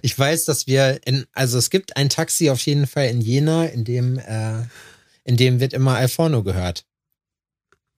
[0.00, 3.66] Ich weiß, dass wir in, also es gibt ein Taxi auf jeden Fall in Jena,
[3.66, 4.62] in dem, äh,
[5.24, 6.86] in dem wird immer Alforno gehört.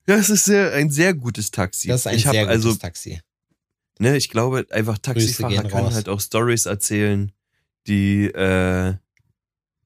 [0.05, 1.87] Ja, es ist sehr, ein sehr gutes Taxi.
[1.87, 3.21] Das ist ein ich sehr gutes also, Taxi.
[4.01, 5.93] Ne, ich glaube, einfach Taxifahrer kann raus.
[5.93, 7.31] halt auch Stories erzählen,
[7.87, 8.95] die äh,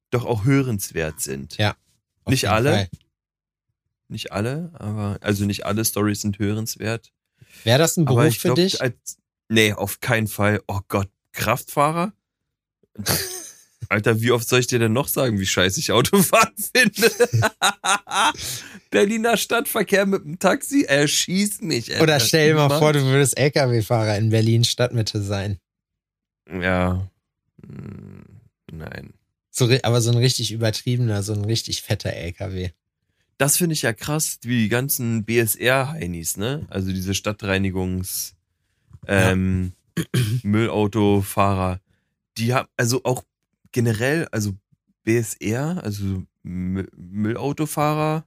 [0.09, 1.57] doch auch hörenswert sind.
[1.57, 1.75] Ja.
[2.25, 2.71] Nicht alle.
[2.71, 2.89] Fall.
[4.07, 7.11] Nicht alle, aber also nicht alle Stories sind hörenswert.
[7.63, 8.81] Wäre das ein Beruf für glaub, dich?
[8.81, 9.17] Als,
[9.49, 10.61] nee, auf keinen Fall.
[10.67, 12.13] Oh Gott, Kraftfahrer?
[13.89, 17.11] Alter, wie oft soll ich dir denn noch sagen, wie scheiße ich Autofahren finde?
[18.89, 21.91] Berliner Stadtverkehr mit dem Taxi, er schießt mich.
[21.91, 22.03] Alter.
[22.03, 25.59] Oder stell dir mal vor, du würdest LKW-Fahrer in Berlin Stadtmitte sein.
[26.49, 27.09] Ja.
[27.65, 28.23] Hm,
[28.71, 29.13] Nein.
[29.51, 32.71] So, aber so ein richtig übertriebener, so ein richtig fetter LKW.
[33.37, 36.65] Das finde ich ja krass, wie die ganzen BSR-Heinis, ne?
[36.69, 38.33] Also diese Stadtreinigungs-
[39.07, 39.73] ähm,
[40.43, 41.79] Müllautofahrer.
[42.37, 43.23] Die haben, also auch
[43.75, 44.53] generell, also
[45.03, 48.25] BSR, also Mü- Müllautofahrer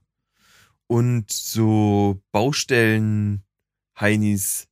[0.85, 4.67] und so Baustellen-Heinis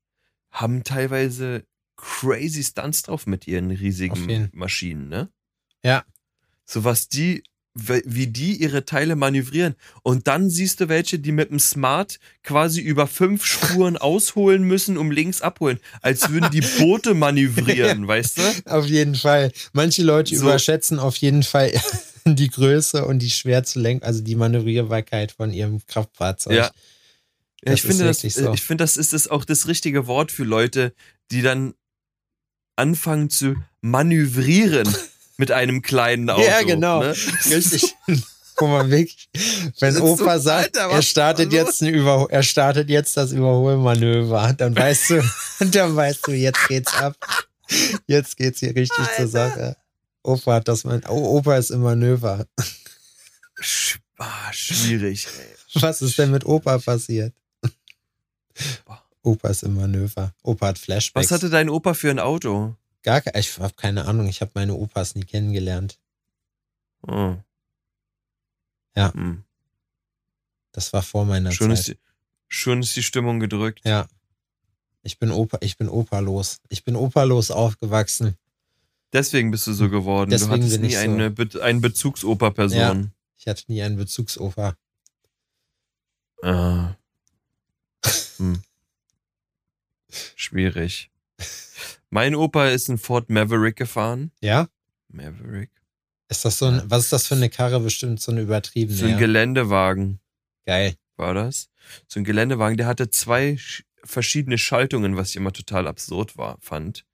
[0.51, 4.13] haben teilweise crazy Stunts drauf mit ihren riesigen.
[4.53, 5.29] Maschinen, ne?
[5.83, 6.05] Ja.
[6.65, 7.41] So was die,
[7.77, 9.75] wie die ihre Teile manövrieren.
[10.03, 14.97] Und dann siehst du welche, die mit dem Smart quasi über fünf Spuren ausholen müssen,
[14.97, 15.79] um links abholen.
[16.01, 18.41] Als würden die Boote manövrieren, weißt du?
[18.65, 19.51] Auf jeden Fall.
[19.73, 20.43] Manche Leute So.
[20.43, 21.71] überschätzen auf jeden Fall
[22.25, 26.55] die Größe und die schwer zu lenken, also die Manövrierbarkeit von ihrem Kraftfahrzeug.
[26.55, 26.71] Ja.
[27.65, 28.53] Ja, ich finde, das, so.
[28.53, 30.93] ich finde, das ist das auch das richtige Wort für Leute,
[31.31, 31.73] die dann
[32.75, 34.87] anfangen zu manövrieren
[35.37, 36.43] mit einem kleinen Auto.
[36.43, 37.01] Ja, genau.
[37.01, 37.15] Ne?
[37.49, 37.95] Richtig.
[38.55, 39.29] Guck mal, wirklich,
[39.79, 44.51] wenn Opa so, sagt, Alter, er startet jetzt ein Über er startet jetzt das Überholmanöver,
[44.57, 45.23] dann weißt du,
[45.71, 47.15] dann weißt du, jetzt geht's ab.
[48.07, 49.77] Jetzt geht's hier richtig zur Sache.
[50.23, 52.47] Opa hat das man oh, Opa ist im Manöver.
[54.17, 55.81] Ah, schwierig, ey.
[55.81, 57.35] Was ist denn mit Opa passiert?
[59.21, 60.33] Opa ist im Manöver.
[60.41, 61.29] Opa hat Flashbacks.
[61.29, 62.75] Was hatte dein Opa für ein Auto?
[63.07, 65.97] Gar ich habe keine Ahnung, ich habe meine Opas nie kennengelernt.
[67.07, 67.37] Oh.
[68.97, 69.13] Ja.
[69.13, 69.45] Hm.
[70.73, 71.79] Das war vor meiner Schon, Zeit.
[71.79, 71.97] ist die,
[72.49, 73.79] schon ist die Stimmung gedrückt.
[73.85, 74.09] Ja.
[75.03, 76.59] Ich bin Opa, ich bin Opa-los.
[76.67, 78.35] Ich bin Opa-los aufgewachsen.
[79.13, 80.29] Deswegen bist du so geworden.
[80.29, 80.99] Deswegen du hattest nie so.
[80.99, 83.13] eine, Be einen Bezugsoper-Person.
[83.37, 84.75] Ich hatte nie einen Bezugsopa.
[86.43, 86.97] Ah.
[88.35, 88.61] Hm.
[90.35, 91.09] Schwierig.
[92.09, 94.31] Mein Opa ist ein Ford Maverick gefahren.
[94.41, 94.67] Ja?
[95.09, 95.71] Maverick.
[96.29, 97.79] Ist das so ein, was ist das für eine Karre?
[97.79, 98.97] Bestimmt so eine übertriebene.
[98.97, 99.17] So ein ja?
[99.17, 100.19] Geländewagen
[100.65, 100.95] Geil.
[101.15, 101.69] war das.
[102.07, 106.57] So ein Geländewagen, der hatte zwei sch- verschiedene Schaltungen, was ich immer total absurd war,
[106.61, 107.05] fand.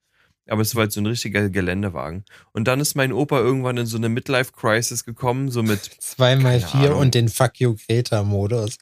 [0.47, 2.25] Aber es war halt so ein richtiger Geländewagen.
[2.51, 6.71] Und dann ist mein Opa irgendwann in so eine Midlife-Crisis gekommen, so mit Zweimal Keine
[6.71, 6.99] vier Ahnung.
[7.01, 8.77] und den Fuck You Greta-Modus.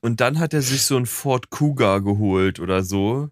[0.00, 3.28] Und dann hat er sich so ein Ford Cougar geholt oder so,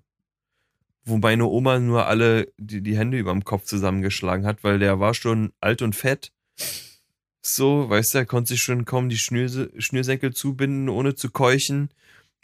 [1.04, 5.00] wo meine Oma nur alle die, die Hände über dem Kopf zusammengeschlagen hat, weil der
[5.00, 6.32] war schon alt und fett.
[7.40, 11.90] So, weißt du, er konnte sich schon kaum die Schnürse, Schnürsenkel zubinden, ohne zu keuchen.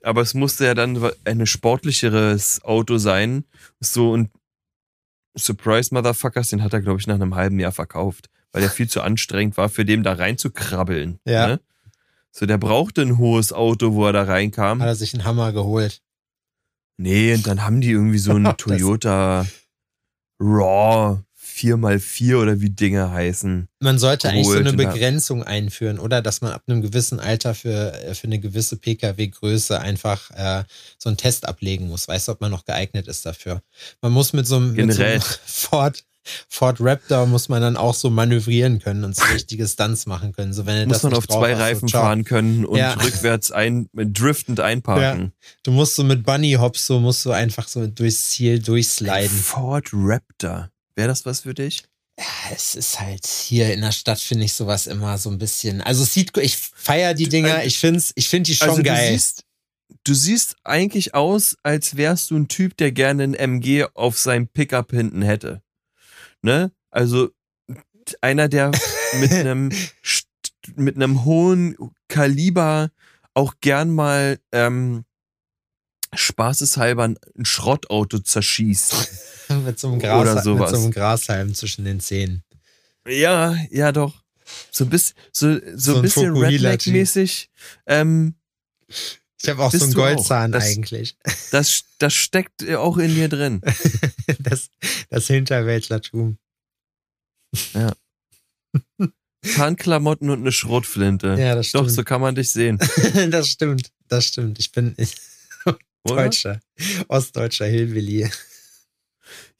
[0.02, 3.44] Aber es musste ja dann ein sportlicheres Auto sein.
[3.80, 4.30] So, und
[5.36, 8.88] Surprise Motherfuckers, den hat er, glaube ich, nach einem halben Jahr verkauft, weil der viel
[8.88, 11.20] zu anstrengend war, für den da reinzukrabbeln.
[11.24, 11.46] Ja.
[11.46, 11.60] Ne?
[12.32, 14.80] So, der brauchte ein hohes Auto, wo er da reinkam.
[14.80, 16.02] Hat er sich einen Hammer geholt.
[16.98, 19.46] Nee, und dann haben die irgendwie so einen Toyota
[20.40, 21.22] Raw
[21.58, 23.68] 4x4 oder wie Dinge heißen.
[23.80, 26.22] Man sollte eigentlich so eine Begrenzung einführen, oder?
[26.22, 30.64] Dass man ab einem gewissen Alter für, äh, für eine gewisse Pkw-Größe einfach äh,
[30.98, 32.06] so einen Test ablegen muss.
[32.06, 33.62] Weißt du, ob man noch geeignet ist dafür?
[34.00, 35.20] Man muss mit so einem, mit so einem.
[35.46, 36.04] Ford,
[36.48, 40.52] Ford Raptor muss man dann auch so manövrieren können und so richtige Stunts machen können.
[40.52, 42.02] So, wenn Muss man auf zwei hast, so, Reifen ciao.
[42.02, 42.94] fahren können und Ja.
[42.94, 45.32] rückwärts ein, driftend einparken.
[45.62, 49.28] Du musst so mit Bunny Hops, so musst du einfach so durchs Ziel durchsliden.
[49.36, 50.70] Ford Raptor.
[50.94, 51.84] Wäre das was für dich?
[52.18, 55.80] Ja, es ist halt hier in der Stadt finde ich sowas immer so ein bisschen.
[55.80, 59.06] Also es sieht, ich feier die Dinger, ich find's, ich find die schon also geil.
[59.06, 59.44] Du siehst,
[60.02, 64.48] du siehst eigentlich aus, als wärst du ein Typ, der gerne ein MG auf seinem
[64.48, 65.62] Pickup hinten hätte.
[66.42, 66.72] Ne?
[66.90, 67.30] Also
[68.20, 68.72] einer, der
[69.20, 69.70] mit einem
[70.76, 71.76] mit einem hohen
[72.08, 72.90] Kaliber
[73.34, 75.04] auch gern mal ähm,
[76.14, 79.48] spaßeshalber ein Schrottauto zerschießt.
[79.64, 80.70] mit so einem Gras, Oder mit sowas.
[80.70, 82.42] so einem Grashalm zwischen den Zähnen.
[83.06, 84.22] Ja, ja doch.
[84.70, 86.36] So ein bisschen, so, so, So ein bisschen.
[86.36, 87.50] Redneck-mäßig.
[87.86, 88.34] Ähm,
[89.40, 90.14] Ich habe auch so Bist einen du auch.
[90.14, 91.16] Goldzahn Das- eigentlich.
[91.52, 93.60] das, das steckt auch in dir drin.
[94.40, 94.68] Das,
[95.08, 96.38] das Hinterwäldlertum.
[99.54, 101.36] Tarnklamotten und eine Schrotflinte.
[101.38, 101.96] Ja, das Doch, stimmt.
[101.96, 102.78] so kann man dich sehen.
[103.30, 103.90] das stimmt.
[104.08, 104.58] das stimmt.
[104.58, 104.94] Ich bin
[106.04, 106.24] Oder?
[106.24, 106.60] Deutscher,
[107.08, 108.30] ostdeutscher Hillbilly.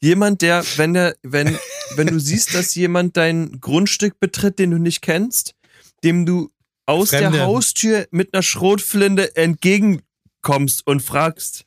[0.01, 1.57] Jemand, der, wenn der, wenn,
[1.95, 5.55] wenn du siehst, dass jemand dein Grundstück betritt, den du nicht kennst,
[6.03, 6.49] dem du
[6.89, 7.37] aus Fremde.
[7.37, 11.65] der Haustür mit einer Schrotflinte entgegenkommst und fragst,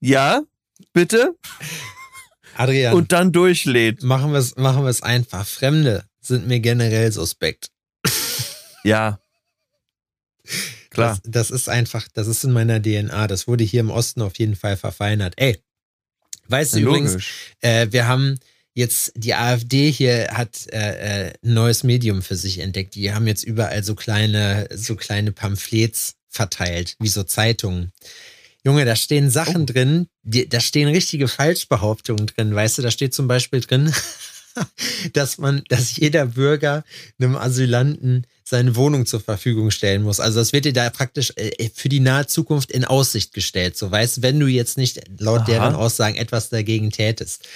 [0.00, 0.42] ja,
[0.92, 1.34] bitte,
[2.56, 4.02] Adrian, und dann durchlädt.
[4.02, 5.46] machen wir es machen wir's einfach.
[5.46, 7.70] Fremde sind mir generell suspekt.
[8.86, 9.18] Ja.
[10.90, 11.18] Klar.
[11.24, 13.26] Das, das ist einfach, das ist in meiner DNA.
[13.28, 15.32] Das wurde hier im Osten auf jeden Fall verfeinert.
[15.38, 15.58] Ey,
[16.48, 17.54] weißt du Ja, übrigens, logisch.
[17.60, 18.38] äh, wir haben
[18.74, 22.94] jetzt, die AfD hier hat äh, äh, ein neues Medium für sich entdeckt.
[22.94, 27.92] Die haben jetzt überall so kleine, so kleine Pamphlets verteilt, wie so Zeitungen.
[28.64, 29.66] Junge, da stehen Sachen Oh.
[29.66, 33.92] drin, die, da stehen richtige Falschbehauptungen drin, weißt du, da steht zum Beispiel drin,
[35.12, 36.82] dass man, dass jeder Bürger
[37.18, 40.18] einem Asylanten seine Wohnung zur Verfügung stellen muss.
[40.20, 43.76] Also das wird dir da praktisch äh, für die nahe Zukunft in Aussicht gestellt.
[43.76, 45.46] So weißt, wenn du jetzt nicht laut Aha.
[45.46, 47.46] deren Aussagen etwas dagegen tätest.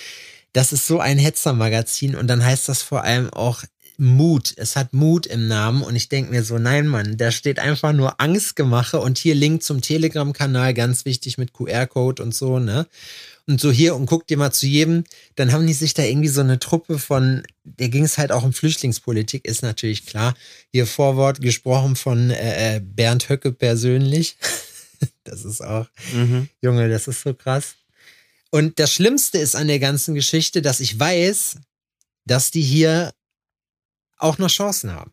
[0.58, 3.62] Das ist so ein Hetzermagazin und dann heißt das vor allem auch
[3.96, 4.54] Mut.
[4.56, 7.92] Es hat Mut im Namen und ich denke mir so, nein, Mann, da steht einfach
[7.92, 12.88] nur Angstgemache und hier Link zum Telegram-Kanal, ganz wichtig mit QR-Code und so, ne?
[13.46, 15.04] Und so hier und guck dir mal zu jedem,
[15.36, 18.42] dann haben die sich da irgendwie so eine Truppe von, der ging es halt auch
[18.42, 20.34] um Flüchtlingspolitik, ist natürlich klar.
[20.72, 24.36] Hier Vorwort gesprochen von äh, äh, Bernd Höcke persönlich.
[25.22, 26.48] Das ist auch, Mhm.
[26.60, 27.77] Junge, das ist so krass.
[28.50, 31.56] Und das Schlimmste ist an der ganzen Geschichte, dass ich weiß,
[32.24, 33.12] dass die hier
[34.16, 35.12] auch noch Chancen haben.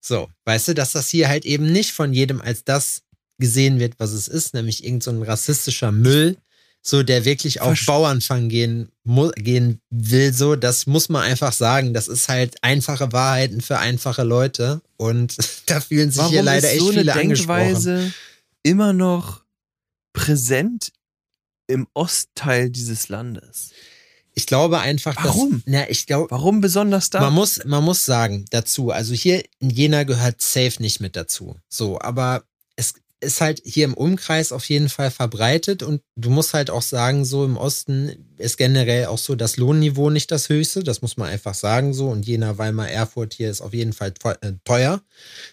[0.00, 3.02] So, weißt du, dass das hier halt eben nicht von jedem als das
[3.38, 6.36] gesehen wird, was es ist, nämlich irgend so ein rassistischer Müll,
[6.80, 8.90] so der wirklich auf Verst- Bauernfang gehen,
[9.36, 11.92] gehen will, so, das muss man einfach sagen.
[11.92, 16.68] Das ist halt einfache Wahrheiten für einfache Leute und da fühlen sich Warum hier leider
[16.68, 17.60] ist echt so eine viele angesprochen.
[17.60, 18.14] Denkweise
[18.62, 19.42] immer noch
[20.12, 20.92] präsent
[21.66, 23.70] im Ostteil dieses Landes?
[24.34, 25.52] Ich glaube einfach, Warum?
[25.52, 27.20] dass, na, ich glaube, Warum besonders da?
[27.20, 31.56] Man muss, man muss sagen dazu, also hier in Jena gehört Safe nicht mit dazu.
[31.68, 32.44] So, aber
[33.26, 37.24] ist halt hier im Umkreis auf jeden Fall verbreitet und du musst halt auch sagen,
[37.24, 41.28] so im Osten ist generell auch so das Lohnniveau nicht das höchste, das muss man
[41.28, 45.02] einfach sagen so und Jena, Weimar, Erfurt hier ist auf jeden Fall äh, teuer.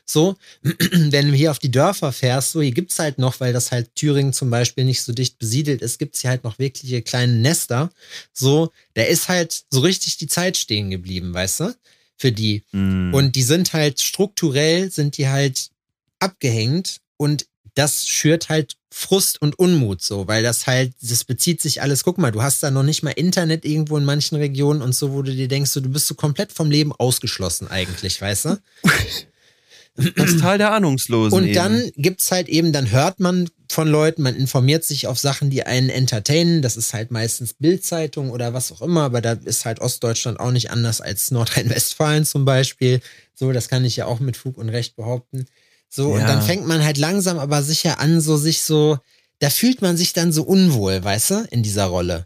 [0.06, 3.72] So, wenn du hier auf die Dörfer fährst, so hier gibt's halt noch, weil das
[3.72, 7.34] halt Thüringen zum Beispiel nicht so dicht besiedelt ist, gibt's hier halt noch wirkliche kleine
[7.34, 7.90] Nester.
[8.32, 11.76] So, da ist halt so richtig die Zeit stehen geblieben, weißt du?
[12.16, 12.64] Für die.
[12.72, 13.14] Mm.
[13.14, 15.72] Und die sind halt strukturell, sind die halt
[16.20, 21.82] abgehängt und das schürt halt Frust und Unmut so, weil das halt, das bezieht sich
[21.82, 24.94] alles, guck mal, du hast da noch nicht mal Internet irgendwo in manchen Regionen und
[24.94, 28.46] so, wo du dir denkst, so, du bist so komplett vom Leben ausgeschlossen eigentlich, weißt
[28.46, 28.58] du?
[30.16, 31.38] das Tal der Ahnungslosen.
[31.38, 31.56] Und eben.
[31.56, 35.64] dann gibt's halt eben, dann hört man von Leuten, man informiert sich auf Sachen, die
[35.64, 36.62] einen entertainen.
[36.62, 40.52] Das ist halt meistens Bildzeitung oder was auch immer, aber da ist halt Ostdeutschland auch
[40.52, 43.02] nicht anders als Nordrhein-Westfalen zum Beispiel.
[43.34, 45.46] So, das kann ich ja auch mit Fug und Recht behaupten.
[45.96, 46.28] So, und Ja.
[46.28, 48.98] dann fängt man halt langsam aber sicher an, so sich so,
[49.38, 52.26] da fühlt man sich dann so unwohl, weißt du, in dieser Rolle.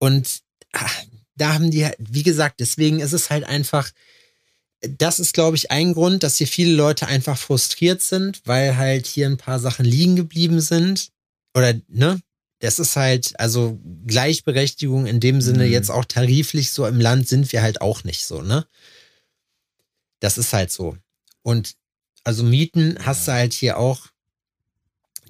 [0.00, 0.40] Und
[0.72, 0.90] ah,
[1.36, 3.92] da haben die, halt- wie gesagt, deswegen ist es halt einfach,
[4.80, 9.06] das ist, glaube ich, ein Grund, dass hier viele Leute einfach frustriert sind, weil halt
[9.06, 11.10] hier ein paar Sachen liegen geblieben sind.
[11.54, 12.20] Oder, ne?
[12.58, 15.72] Das ist halt, also Gleichberechtigung in dem Sinne, Mhm.
[15.72, 18.66] jetzt auch tariflich so im Land sind wir halt auch nicht so, ne?
[20.18, 20.96] Das ist halt so.
[21.42, 21.74] Und
[22.24, 24.06] also Mieten hast du halt hier auch,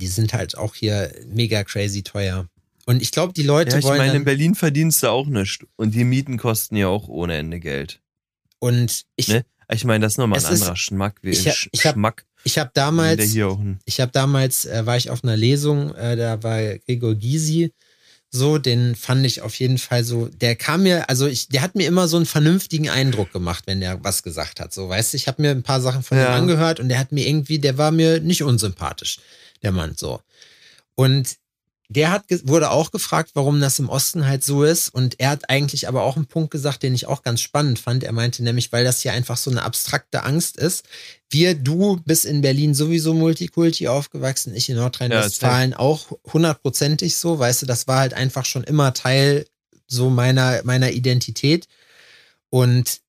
[0.00, 2.48] die sind halt auch hier mega crazy teuer.
[2.86, 3.98] Und ich glaube, die Leute ja, ich wollen.
[3.98, 5.64] meine, in Berlin verdienst du auch nichts.
[5.76, 8.00] Und die Mieten kosten ja auch ohne Ende Geld.
[8.58, 9.44] und ich, Ne?
[9.72, 11.18] Ich meine, das ist nochmal ein Es ist- anderer Schmack.
[11.22, 12.26] Wie ich hab- ich hab Schmack.
[12.44, 13.34] ich habe Der damals.
[13.84, 17.72] ich habe damals, äh, war ich auf einer Lesung, äh, da war Gregor Gysi,
[18.34, 21.74] so, den fand ich auf jeden Fall so, der kam mir, also ich, der hat
[21.74, 25.16] mir immer so einen vernünftigen Eindruck gemacht, wenn der was gesagt hat, so, weißt du,
[25.18, 26.34] ich habe mir ein paar Sachen von ihm Ja.
[26.34, 29.18] angehört und der hat mir irgendwie, der war mir nicht unsympathisch,
[29.62, 30.20] der Mann, so.
[30.94, 31.36] Und
[31.92, 34.88] der hat, wurde auch gefragt, warum das im Osten halt so ist.
[34.88, 38.04] Und er hat eigentlich aber auch einen Punkt gesagt, den ich auch ganz spannend fand.
[38.04, 40.84] Er meinte nämlich, weil das hier einfach so eine abstrakte Angst ist.
[41.30, 47.38] Wir, du bist in Berlin sowieso Multikulti aufgewachsen, ich in Nordrhein-Westfalen auch hundertprozentig so.
[47.38, 49.46] Weißt du, das war halt einfach schon immer Teil
[49.86, 51.68] so meiner, meiner Identität.
[52.50, 53.00] Und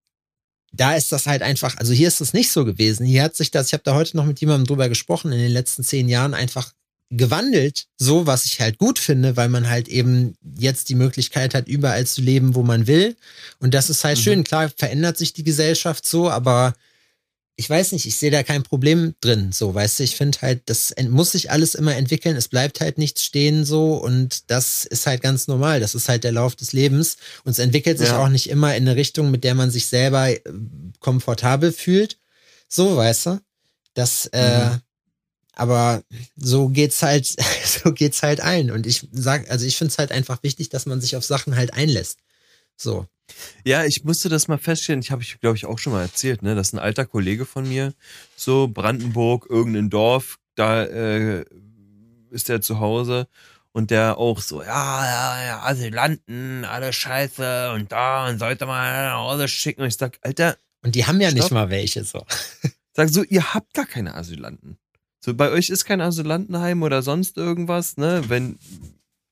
[0.71, 3.05] da ist das halt einfach, also hier ist es nicht so gewesen.
[3.05, 5.51] Hier hat sich das, ich habe da heute noch mit jemandem drüber gesprochen, in den
[5.51, 6.73] letzten zehn Jahren einfach
[7.17, 11.67] gewandelt, so was ich halt gut finde, weil man halt eben jetzt die Möglichkeit hat,
[11.67, 13.15] überall zu leben, wo man will.
[13.59, 14.21] Und das ist halt Mhm.
[14.21, 14.43] schön.
[14.43, 16.73] Klar verändert sich die Gesellschaft so, aber
[17.55, 20.61] ich weiß nicht, ich sehe da kein Problem drin, so, weißt du, ich finde halt,
[20.65, 25.05] das muss sich alles immer entwickeln, es bleibt halt nichts stehen so und das ist
[25.05, 28.17] halt ganz normal, das ist halt der Lauf des Lebens und es entwickelt sich Ja.
[28.23, 30.39] auch nicht immer in eine Richtung, mit der man sich selber äh,
[30.99, 32.17] komfortabel fühlt,
[32.67, 33.39] so, weißt du,
[33.93, 34.79] das, äh, Mhm.
[35.53, 36.03] Aber
[36.35, 37.25] so geht's halt,
[37.65, 40.85] so geht's halt allen und ich sag, also ich finde es halt einfach wichtig, dass
[40.85, 42.19] man sich auf Sachen halt einlässt,
[42.75, 43.05] so.
[43.63, 45.01] Ja, ich musste das mal feststellen.
[45.01, 46.55] Ich habe ich, glaube ich, auch schon mal erzählt, ne?
[46.55, 47.93] Das ist ein alter Kollege von mir,
[48.35, 51.45] so Brandenburg, irgendein Dorf, da äh,
[52.31, 53.27] ist er zu Hause
[53.71, 58.93] und der auch so, ja, ja, ja, Asylanten, alle Scheiße und da und sollte man
[58.93, 59.81] nach Hause schicken.
[59.81, 61.53] Und ich sag, Alter, Und die haben ja nicht Stopp.
[61.53, 62.25] mal welche, so.
[62.93, 64.77] sag so, ihr habt gar keine Asylanten.
[65.23, 68.23] So, bei euch ist kein Asylantenheim oder sonst irgendwas, ne?
[68.27, 68.57] Wenn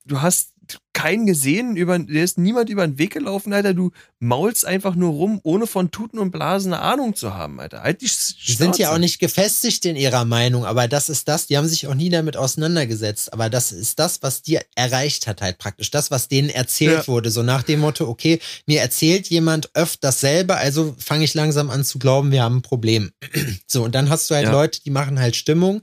[0.05, 0.53] du hast
[0.93, 5.11] keinen gesehen, über, dir ist niemand über den Weg gelaufen, Alter, du maulst einfach nur
[5.13, 7.81] rum, ohne von Tuten und Blasen eine Ahnung zu haben, Alter.
[7.83, 8.05] Halt die
[8.47, 11.67] Die sind ja auch nicht gefestigt in ihrer Meinung, aber das ist das, die haben
[11.67, 15.89] sich auch nie damit auseinandergesetzt, aber das ist das, was die erreicht hat halt praktisch,
[15.91, 17.07] das, was denen erzählt Ja.
[17.07, 21.69] wurde, so nach dem Motto, okay, mir erzählt jemand öfter dasselbe, also fange ich langsam
[21.69, 23.11] an zu glauben, wir haben ein Problem.
[23.67, 24.51] So, und dann hast du halt Ja.
[24.51, 25.81] Leute, die machen halt Stimmung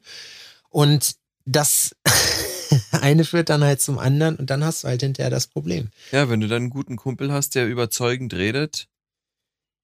[0.68, 1.14] und
[1.46, 1.94] das
[3.01, 5.88] eine führt dann halt zum anderen und dann hast du halt hinterher das Problem.
[6.12, 8.87] Ja, wenn du dann einen guten Kumpel hast, der überzeugend redet,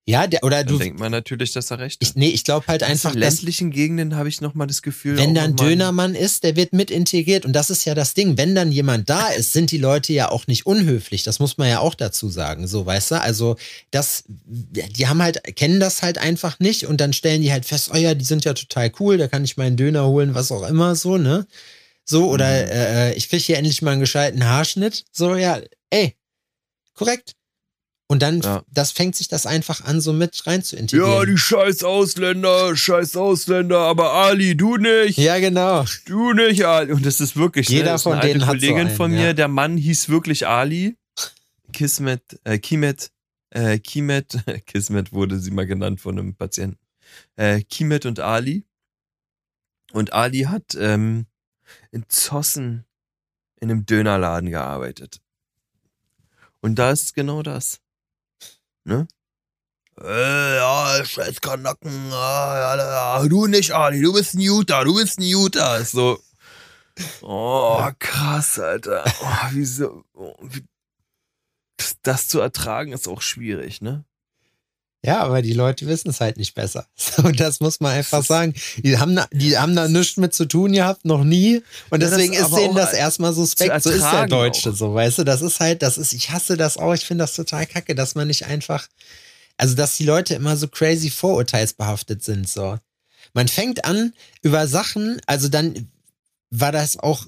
[0.06, 2.16] Ja, der, oder dann du, denkt man natürlich, dass er recht ich, hat.
[2.16, 5.16] nee, ich glaube halt einfach, in dass ländlichen Gegenden habe ich noch mal das Gefühl,
[5.16, 7.46] Wenn auch da ein noch mal- Dönermann ist, der wird mit integriert.
[7.46, 8.36] Und das ist ja das Ding.
[8.36, 11.22] Wenn dann jemand da ist, sind die Leute ja auch nicht unhöflich.
[11.22, 12.66] Das muss man ja auch dazu sagen.
[12.66, 13.20] So, weißt du?
[13.22, 13.56] Also,
[13.92, 17.90] das, die haben halt, kennen das halt einfach nicht und dann stellen die halt fest,
[17.94, 20.68] oh ja, die sind ja total cool, da kann ich meinen Döner holen, was auch
[20.68, 21.46] immer, so, ne?
[22.04, 22.70] So, oder Mhm.
[22.70, 25.04] äh, ich krieg hier endlich mal einen gescheiten Haarschnitt.
[25.12, 26.14] So, ja, ey,
[26.94, 27.32] korrekt.
[28.06, 28.62] Und dann, Ja.
[28.70, 31.10] das fängt sich das einfach an, so mit rein zu integrieren.
[31.10, 35.16] Ja, die scheiß Ausländer, scheiß Ausländer, aber Ali, du nicht.
[35.16, 35.86] ja, genau.
[36.04, 36.92] Du nicht, Ali.
[36.92, 39.28] Und das ist wirklich, Jeder ne, das von denen hat so Kollegin einen, von mir,
[39.28, 39.32] ja.
[39.32, 40.96] der Mann hieß wirklich Ali.
[41.72, 43.10] Kismet, äh, Kimet,
[43.50, 44.36] äh, Kimet,
[44.66, 46.78] Kismet wurde sie mal genannt von einem Patienten.
[47.36, 48.64] Äh, Kimet und Ali.
[49.92, 51.26] Und Ali hat ähm,
[51.90, 52.84] in Zossen
[53.56, 55.20] in einem Dönerladen gearbeitet.
[56.60, 57.80] Und da ist genau das.
[58.84, 59.06] Ne?
[60.00, 64.94] Äh, ja, scheiß Kanacken, ah, ja, ja, du nicht, Ali, du bist ein Utah, du
[64.94, 65.76] bist ein Utah.
[65.76, 66.20] Ist So,
[67.22, 69.04] oh, krass, Alter.
[69.22, 70.64] Oh, wieso, oh, wie,
[71.76, 74.04] das, das zu ertragen ist auch schwierig, ne?
[75.04, 76.86] Ja, aber die Leute wissen es halt nicht besser.
[76.96, 78.54] So, das muss man einfach sagen.
[78.78, 81.62] Die haben da, die haben da nichts mit zu tun gehabt, noch nie.
[81.90, 83.82] Und Ja, deswegen ist denen das erstmal suspekt.
[83.82, 84.74] So ist der Deutsche auch.
[84.74, 85.24] so, weißt du?
[85.24, 86.94] Das ist halt, das ist, ich hasse das auch.
[86.94, 88.88] Ich finde das total kacke, dass man nicht einfach,
[89.58, 92.78] also dass die Leute immer so crazy vorurteilsbehaftet sind, so.
[93.34, 94.12] Man fängt an
[94.42, 95.88] über Sachen, also dann
[96.50, 97.26] war das auch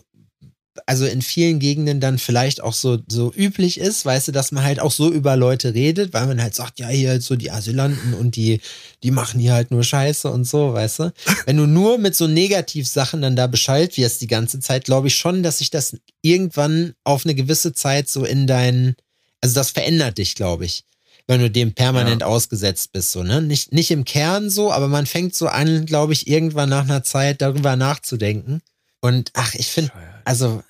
[0.86, 4.64] also in vielen Gegenden dann vielleicht auch so, so üblich ist, weißt du, dass man
[4.64, 7.50] halt auch so über Leute redet, weil man halt sagt, ja, hier halt so die
[7.50, 8.60] Asylanten und die,
[9.02, 11.12] die machen hier halt nur Scheiße und so, weißt du.
[11.46, 15.16] Wenn du nur mit so Negativsachen dann da Bescheid wirst die ganze Zeit, glaube ich
[15.16, 18.96] schon, dass sich das irgendwann auf eine gewisse Zeit so in dein,
[19.40, 20.84] also das verändert dich, glaube ich.
[21.28, 23.42] Wenn du dem permanent ausgesetzt bist, so, ne?
[23.42, 27.02] Nicht, nicht im Kern so, aber man fängt so an, glaube ich, irgendwann nach einer
[27.02, 28.60] Zeit darüber nachzudenken.
[29.00, 29.90] Und ach, ich finde,
[30.26, 30.62] also,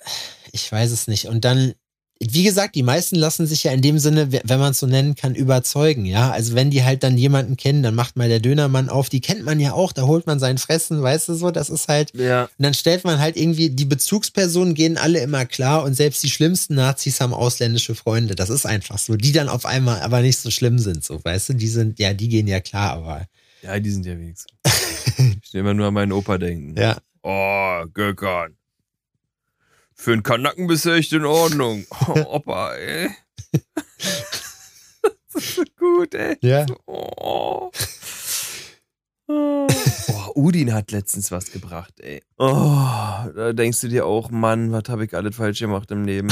[0.51, 1.25] ich weiß es nicht.
[1.25, 1.73] Und dann,
[2.19, 5.13] wie gesagt, die meisten lassen sich ja in dem Sinne, wenn man es so nennen
[5.13, 6.31] kann, überzeugen, ja.
[6.31, 9.43] Also wenn die halt dann jemanden kennen, dann macht mal der Dönermann auf, die kennt
[9.45, 12.45] man ja auch, da holt man sein Fressen, weißt du so, das ist halt, Ja.
[12.45, 16.31] und dann stellt man halt irgendwie, die Bezugspersonen gehen alle immer klar und selbst die
[16.31, 18.33] schlimmsten Nazis haben ausländische Freunde.
[18.33, 21.49] Das ist einfach so, die dann auf einmal aber nicht so schlimm sind, so, weißt
[21.49, 23.27] du, die sind, ja, die gehen ja klar, aber
[23.61, 24.51] Ja, die sind ja wenigstens.
[25.43, 26.75] ich will immer nur an meinen Opa denken.
[26.79, 26.97] ja.
[27.21, 28.56] Oh, Gökhan.
[29.99, 31.85] Für einen Kanacken bist du echt in Ordnung.
[32.07, 33.09] Oh, Opa, ey.
[35.01, 36.37] das ist so gut, ey.
[36.41, 36.65] Ja.
[36.85, 37.71] Oh.
[39.29, 39.67] Oh,
[40.35, 42.21] Udin hat letztens was gebracht, ey.
[42.37, 42.47] Oh,
[43.35, 46.29] da denkst du dir auch, Mann, was habe ich alles falsch gemacht im Leben?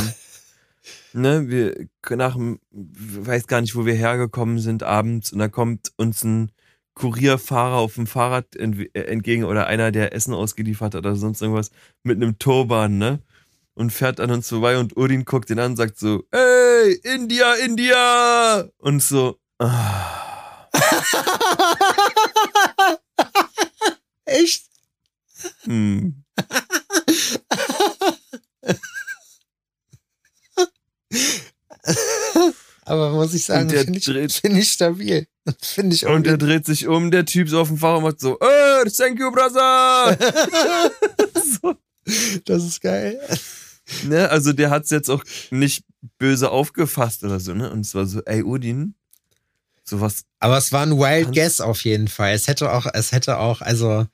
[1.12, 2.38] Ne, wir nach
[2.72, 6.52] weiß gar nicht, wo wir hergekommen sind abends und da kommt uns ein
[6.94, 11.72] Kurierfahrer auf dem Fahrrad äh, entgegen oder einer, der Essen ausgeliefert hat oder sonst irgendwas
[12.04, 13.20] mit einem Turban, ne?
[13.76, 17.54] Und fährt an uns vorbei und Udin guckt ihn an und sagt so, ey, India,
[17.56, 18.70] India!
[18.78, 20.68] Und so, ah.
[24.26, 24.64] Echt?
[25.64, 26.24] Hm.
[32.86, 35.28] Aber muss ich sagen, finde ich, find ich stabil.
[35.62, 38.20] Finde ich Und er dreht sich um, der Typ so auf dem Fahrrad und macht
[38.20, 40.18] so, äh, thank you, brother!
[41.62, 41.76] so,
[42.46, 43.20] Das ist geil.
[44.04, 44.30] ne?
[44.30, 45.84] Also der hat's jetzt auch nicht
[46.18, 47.72] böse aufgefasst oder so, ne?
[47.72, 48.96] Und es war so, ey, Odin,
[49.84, 52.34] sowas, Aber es war ein Wild Guess auf jeden Fall.
[52.34, 54.08] Es hätte auch, es hätte auch, also,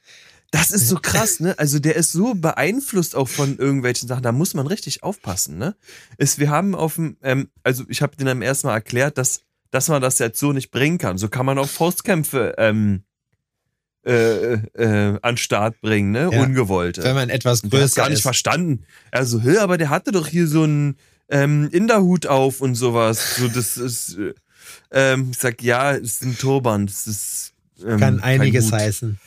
[0.52, 1.58] das ist so krass, ne?
[1.58, 5.76] Also der ist so beeinflusst auch von irgendwelchen Sachen, da muss man richtig aufpassen, ne?
[6.18, 9.42] Ist, wir haben auf dem, ähm, also ich habe den am ersten Mal erklärt, dass,
[9.72, 11.18] dass man das jetzt so nicht bringen kann.
[11.18, 13.04] So kann man auch Faustkämpfe ähm,
[14.06, 16.30] äh, äh, an Start bringen, ne?
[16.32, 16.42] Ja.
[16.42, 17.04] Ungewollte.
[17.04, 18.24] wenn man etwas größer gar nicht ist.
[18.24, 18.84] verstanden.
[19.12, 20.98] Also, hä, aber der hatte doch hier so einen
[21.30, 23.38] ähm, Inderhut auf und sowas.
[23.38, 24.34] So, das ist, äh,
[24.92, 26.88] ähm, ich sag, ja, ist ein Turban.
[26.88, 27.54] Das ist,
[27.86, 29.20] ähm, Kann einiges heißen.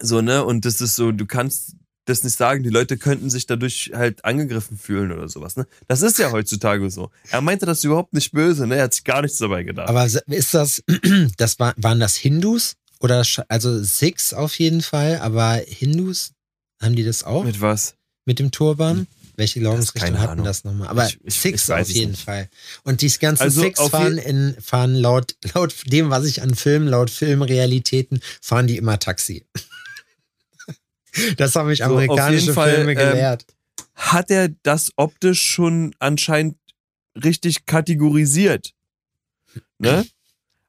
[0.00, 0.44] So, ne?
[0.44, 2.62] Und das ist so, du kannst das nicht sagen.
[2.62, 5.66] Die Leute könnten sich dadurch halt angegriffen fühlen oder sowas, ne?
[5.88, 7.10] Das ist ja heutzutage so.
[7.30, 8.76] Er meinte das überhaupt nicht böse, ne?
[8.76, 9.88] Er hat sich gar nichts dabei gedacht.
[9.88, 10.82] Aber ist das,
[11.36, 12.76] das war, waren das Hindus?
[13.00, 16.32] Oder, also Sikhs auf jeden Fall, aber Hindus,
[16.80, 17.94] haben die das auch mit, Mit was?
[18.38, 19.06] dem Turban?
[19.36, 20.44] Welche Glaubensrichtung hatten Ahnung.
[20.44, 20.86] das nochmal?
[20.88, 22.22] Aber Ich- ich- Sikhs ich auf jeden nicht.
[22.22, 22.48] Fall.
[22.84, 26.86] Und die ganzen Also auf fahren, in, fahren laut, laut dem, was ich an Filmen,
[26.88, 29.44] laut Filmrealitäten, fahren die immer Taxi.
[31.36, 33.46] Das haben mich So, auf amerikanische jeden Fall, Filme ähm, gelehrt.
[33.94, 36.56] hat er das optisch schon anscheinend
[37.14, 38.72] richtig kategorisiert.
[39.78, 40.04] Ne?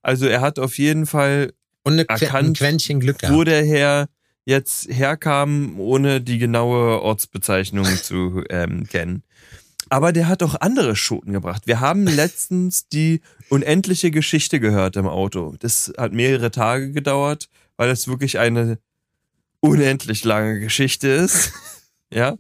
[0.04, 1.52] Also er hat auf jeden Fall,
[1.86, 3.38] Und Qu ein erkannt, Quäntchen Glück gehabt.
[3.38, 4.10] wo der Herr
[4.44, 9.24] jetzt herkam, ohne die genaue Ortsbezeichnung zu ähm, kennen.
[9.90, 11.68] Aber der hat auch andere Schoten gebracht.
[11.68, 15.56] Wir haben letztens die unendliche Geschichte gehört im Auto.
[15.60, 18.80] Das hat mehrere Tage gedauert, weil es wirklich eine
[19.60, 21.52] unendlich lange Geschichte ist.
[22.12, 22.36] ja.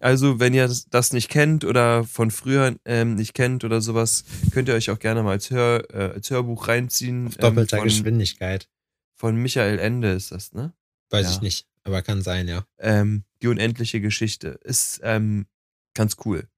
[0.00, 4.24] Also, wenn ihr das- das nicht kennt oder von früher ähm, nicht kennt oder sowas,
[4.52, 7.26] könnt ihr euch auch gerne mal als, Hör, äh, als Hörbuch reinziehen.
[7.26, 8.68] Auf doppelter ähm, von, Geschwindigkeit.
[9.18, 10.72] Von Michael Ende ist das, ne?
[11.10, 11.32] Weiß ja.
[11.32, 12.64] ich nicht, aber kann sein, ja.
[12.78, 14.60] ähm, die unendliche Geschichte.
[14.62, 15.46] Ist ähm,
[15.94, 16.48] ganz cool.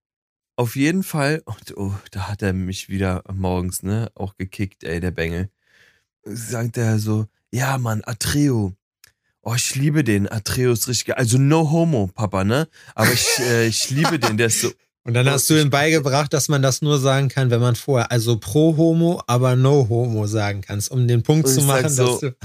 [0.56, 5.00] Auf jeden Fall, und oh, da hat er mich wieder morgens, ne, auch gekickt, ey,
[5.00, 5.48] der Bengel.
[6.22, 8.74] Sagt er so, ja, Mann, Atreo.
[9.42, 10.30] Oh, ich liebe den.
[10.30, 11.16] Atreo ist richtig geil.
[11.16, 12.68] Also no homo, Papa, ne?
[12.94, 14.70] Aber ich, äh, ich liebe den, der ist so.
[15.10, 18.12] Und dann hast du ihm beigebracht, dass man das nur sagen kann, wenn man vorher,
[18.12, 22.20] also pro Homo, aber no Homo sagen kannst, um den Punkt zu machen, so, dass
[22.20, 22.36] du.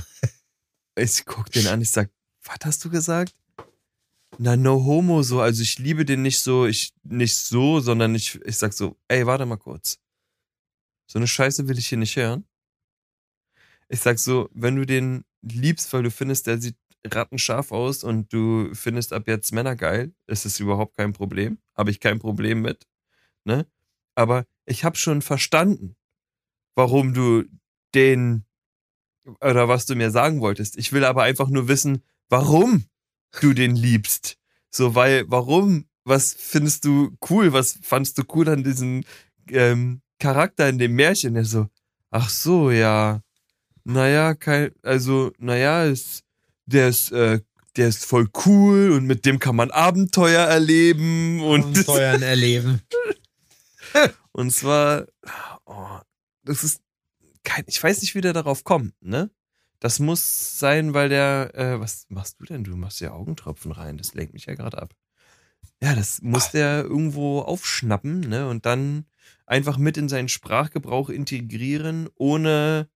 [0.95, 2.09] Ich guck den an, ich sag,
[2.43, 3.35] was hast du gesagt?
[4.39, 8.41] Na, no homo so, also ich liebe den nicht so, ich nicht so, sondern ich,
[8.45, 9.99] ich sag so, ey, warte mal kurz.
[11.05, 12.45] So eine Scheiße will ich hier nicht hören.
[13.89, 16.77] Ich sag so, wenn du den liebst, weil du findest, der sieht
[17.13, 21.57] rattenscharf aus und du findest ab jetzt Männer geil, ist es überhaupt kein Problem.
[21.75, 22.87] Habe ich kein Problem mit.
[23.43, 23.67] Ne?
[24.15, 25.95] Aber ich habe schon verstanden,
[26.75, 27.43] warum du
[27.93, 28.45] den
[29.41, 30.77] oder was du mir sagen wolltest.
[30.77, 32.85] Ich will aber einfach nur wissen, warum
[33.41, 34.37] du den liebst.
[34.69, 35.87] So, weil, warum?
[36.03, 37.53] Was findest du cool?
[37.53, 39.03] Was fandst du cool an diesem
[39.49, 41.33] ähm, Charakter in dem Märchen?
[41.33, 41.67] Der so,
[42.11, 43.21] ach so, ja.
[43.83, 46.24] Naja, kein, also, naja, ist,
[46.65, 47.41] der ist, äh,
[47.75, 52.81] der ist voll cool und mit dem kann man Abenteuer erleben und Abenteuern erleben.
[54.31, 55.05] und zwar,
[55.65, 55.99] oh,
[56.43, 56.81] das ist
[57.43, 59.29] kein, ich weiß nicht, wie der darauf kommt, ne?
[59.79, 62.63] Das muss sein, weil der, äh, was machst du denn?
[62.63, 64.95] Du machst ja Augentropfen rein, das lenkt mich ja gerade ab.
[65.81, 68.47] Ja, das muss der irgendwo aufschnappen, ne?
[68.47, 69.05] Und dann
[69.45, 72.89] einfach mit in seinen Sprachgebrauch integrieren, ohne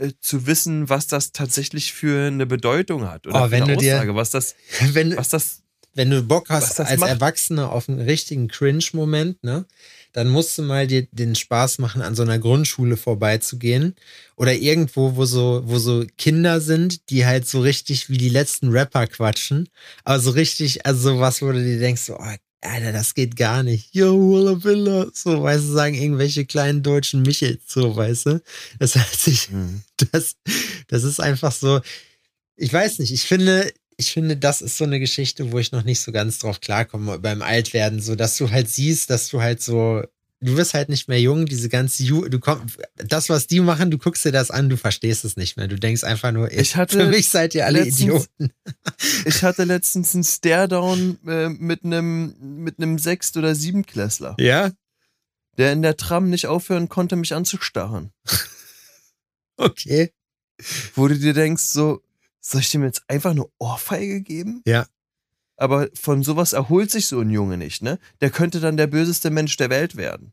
[0.00, 3.26] äh, zu wissen, was das tatsächlich für eine Bedeutung hat.
[3.26, 4.54] Oder Oh, wenn eine du dir- Aussage, was das,
[4.92, 5.62] Wenn, was das
[5.94, 7.10] wenn du Bock hast, als macht.
[7.10, 9.64] Erwachsener auf einen richtigen Cringe-Moment, ne,
[10.12, 13.96] dann musst du mal dir den Spaß machen, an so einer Grundschule vorbeizugehen
[14.36, 18.68] oder irgendwo, wo so, wo so Kinder sind, die halt so richtig wie die letzten
[18.70, 19.68] Rapper quatschen,
[20.04, 23.62] aber so richtig, also was, wo du dir denkst, so, oh, Alter, das geht gar
[23.62, 23.94] nicht.
[23.94, 25.06] Yo, Walla Villa.
[25.14, 28.42] So, weißt du, sagen irgendwelche kleinen deutschen Michels, so, weißt du.
[28.78, 29.82] Das heißt, sich Hm.
[30.12, 30.36] das,
[30.88, 31.80] das ist einfach so,
[32.56, 35.84] ich weiß nicht, ich finde, ich finde, das ist so eine Geschichte, wo ich noch
[35.84, 39.62] nicht so ganz drauf klarkomme beim Altwerden, so dass du halt siehst, dass du halt
[39.62, 40.02] so,
[40.40, 43.90] du wirst halt nicht mehr jung, diese ganze Ju du kommst, das, was die machen,
[43.90, 45.68] du guckst dir das an, du verstehst es nicht mehr.
[45.68, 48.52] Du denkst einfach nur, Ich hatte für mich seid ihr alle letztens- Idioten.
[49.26, 54.70] Ich hatte letztens einen Stare-Down äh, mit einem mit einem Sechst- oder Siebenklässler, Ja?
[55.58, 58.12] der in der Tram nicht aufhören konnte, mich anzustarren.
[59.56, 60.12] Okay.
[60.94, 62.02] Wo du dir denkst, so,
[62.40, 64.62] soll ich dem jetzt einfach eine Ohrfeige geben?
[64.66, 64.86] Ja.
[65.60, 67.98] Aber von sowas erholt sich so ein Junge nicht, ne?
[68.22, 70.32] Der könnte dann der böseste Mensch der Welt werden.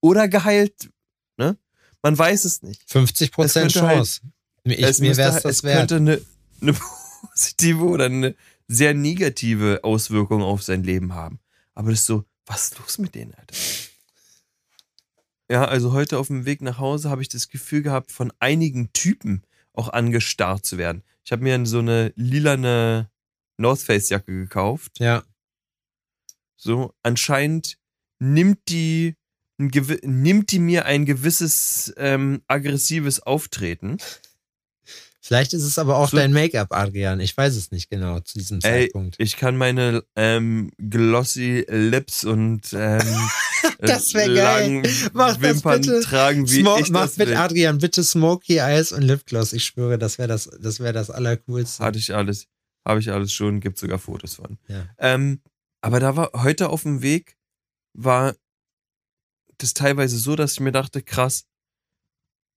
[0.00, 0.90] oder geheilt.
[1.38, 1.56] Ne?
[2.04, 2.80] Man weiß es nicht.
[2.86, 4.20] 50 Prozent halt- Chance.
[4.62, 5.78] ich, es mir müsste- wäre es das es wert.
[5.90, 6.20] könnte eine,
[6.62, 6.72] eine
[7.32, 8.36] positive oder eine
[8.68, 11.40] sehr negative Auswirkung auf sein Leben haben.
[11.74, 13.56] Aber das ist so, was ist los mit denen, Alter?
[15.50, 18.92] Ja, also heute auf dem Weg nach Hause habe ich das Gefühl gehabt, von einigen
[18.92, 21.02] Typen auch angestarrt zu werden.
[21.24, 23.10] Ich habe mir so eine lilane
[23.58, 24.92] North Face Jacke gekauft.
[24.98, 25.24] Ja.
[26.56, 27.76] So, anscheinend
[28.18, 29.14] nimmt die,
[29.58, 33.98] nimmt die mir ein gewisses ähm, aggressives Auftreten.
[35.20, 37.20] Vielleicht ist es aber auch So- dein Make-up, Adrian.
[37.20, 39.16] Ich weiß es nicht genau zu diesem Ey, Zeitpunkt.
[39.18, 43.02] ich kann meine ähm, glossy Lips und ähm,
[43.80, 44.82] Das wär äh, geil.
[45.14, 46.00] das Wimpern bitte.
[46.00, 47.36] tragen, wie Smo ich mach das mit will.
[47.36, 49.52] Adrian bitte Smoky Eyes und Lipgloss.
[49.52, 51.84] Ich schwöre, das wäre das, das, wär das Allercoolste.
[51.84, 52.46] Hatte ich alles,
[52.84, 54.58] habe ich alles schon, gibt sogar Fotos von.
[54.68, 54.88] Ja.
[54.98, 55.42] Ähm,
[55.80, 57.36] aber da war heute auf dem Weg
[57.94, 58.34] war
[59.58, 61.46] das teilweise so, dass ich mir dachte, krass,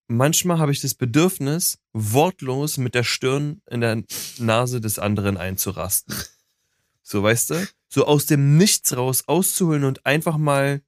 [0.07, 4.03] manchmal habe ich das Bedürfnis, wortlos mit der Stirn in der
[4.37, 6.15] Nase des anderen einzurasten.
[7.03, 7.67] So, weißt du?
[7.89, 10.81] So aus dem Nichts raus auszuholen und einfach mal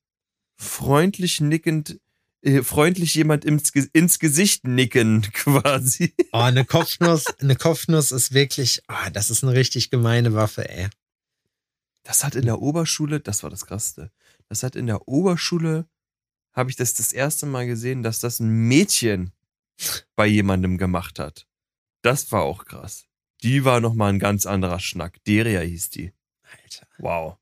[0.56, 2.00] freundlich nickend,
[2.64, 6.14] freundlich jemand ins, ins Gesicht nicken, quasi.
[6.32, 10.90] Oh, eine Kopfnuss, eine Kopfnuss ist wirklich, oh, das ist eine richtig gemeine Waffe, ey.
[12.04, 14.12] Das hat in der Oberschule, das war das Krasseste,
[14.50, 15.88] das hat in der Oberschule,
[16.54, 19.32] habe ich das das erste Mal gesehen, dass das ein Mädchen
[20.16, 21.48] bei jemandem gemacht hat.
[22.02, 23.06] Das war auch krass.
[23.42, 25.24] Die war nochmal ein ganz anderer Schnack.
[25.26, 26.14] Deria hieß die.
[26.44, 26.88] Alter.
[27.00, 27.38] Wow.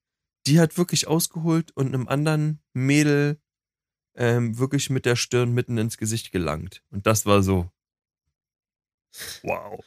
[0.47, 3.39] Die hat wirklich ausgeholt und einem anderen Mädel
[4.15, 6.81] ähm, wirklich mit der Stirn mitten ins Gesicht gelangt.
[6.91, 7.69] Und das war so.
[9.43, 9.83] Wow.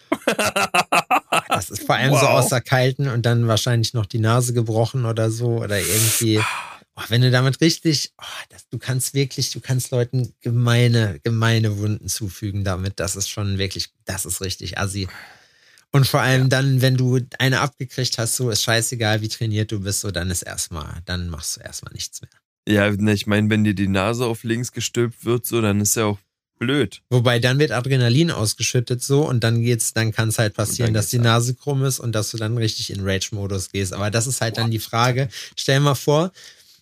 [1.48, 2.44] Das ist vor allem so Wow.
[2.44, 6.38] außer Kalten und dann wahrscheinlich noch die Nase gebrochen oder so oder irgendwie.
[6.96, 11.78] Oh, wenn du damit richtig, oh, das, du kannst wirklich, du kannst Leuten gemeine, gemeine
[11.78, 13.00] Wunden zufügen damit.
[13.00, 15.08] Das ist schon wirklich, das ist richtig assi.
[15.90, 19.80] Und vor allem dann, wenn du eine abgekriegt hast, so ist scheißegal, wie trainiert du
[19.80, 22.30] bist, so dann ist erstmal, dann machst du erstmal nichts mehr.
[22.68, 25.96] Ja, ne, ich meine, wenn dir die Nase auf links gestülpt wird, so, dann ist
[25.96, 26.18] ja auch
[26.58, 27.02] blöd.
[27.10, 31.08] Wobei dann wird Adrenalin ausgeschüttet so und dann geht's, dann kann es halt passieren, dass
[31.08, 33.92] die geht's Nase krumm ist und dass du dann richtig in Rage-Modus gehst.
[33.92, 35.28] Aber das ist halt dann die Frage.
[35.56, 36.32] Stell mal vor,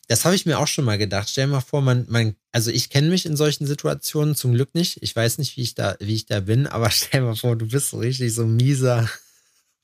[0.08, 1.30] das habe ich mir auch schon mal gedacht.
[1.30, 4.98] Stell mal vor, man, man, also ich kenne mich in solchen Situationen zum Glück nicht.
[5.02, 7.66] Ich weiß nicht, wie ich da, wie ich da bin, aber stell mal vor, du
[7.66, 9.08] bist so richtig so ein mieser,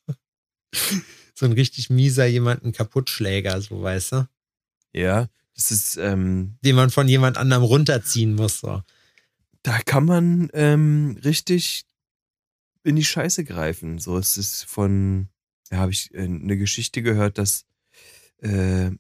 [1.34, 4.28] so ein richtig mieser jemanden Kaputtschläger, so weißt du,
[4.92, 5.28] Ja,
[5.58, 8.60] das ist, ähm, den man von jemand anderem runterziehen muss.
[8.60, 8.80] So.
[9.62, 11.84] da kann man ähm, richtig
[12.84, 13.98] in die Scheiße greifen.
[13.98, 15.28] So, es ist von,
[15.70, 17.66] ja, habe ich äh, eine Geschichte gehört, dass
[18.38, 18.92] äh,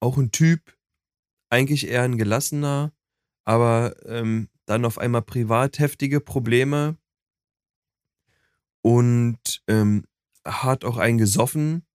[0.00, 0.76] auch ein Typ,
[1.50, 2.94] eigentlich eher ein gelassener,
[3.44, 6.96] aber ähm, dann auf einmal privat heftige Probleme
[8.80, 10.06] und ähm,
[10.42, 11.86] hat auch einen gesoffen,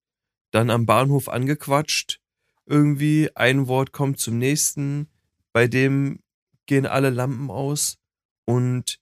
[0.51, 2.21] dann am Bahnhof angequatscht,
[2.67, 5.09] irgendwie ein Wort kommt zum nächsten,
[5.53, 6.19] bei dem
[6.65, 7.97] gehen alle Lampen aus
[8.45, 8.99] und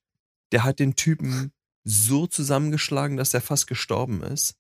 [0.52, 1.52] der hat den Typen
[1.84, 4.58] so zusammengeschlagen, dass er fast gestorben ist.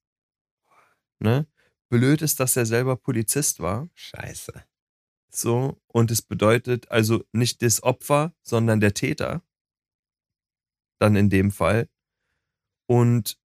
[1.20, 1.48] Ne?
[1.90, 3.88] Blöd ist, dass er selber Polizist war.
[3.94, 4.66] Scheiße.
[5.30, 9.44] So, und es bedeutet also nicht das Opfer, sondern der Täter.
[11.00, 11.90] Dann in dem Fall.
[12.88, 13.38] Und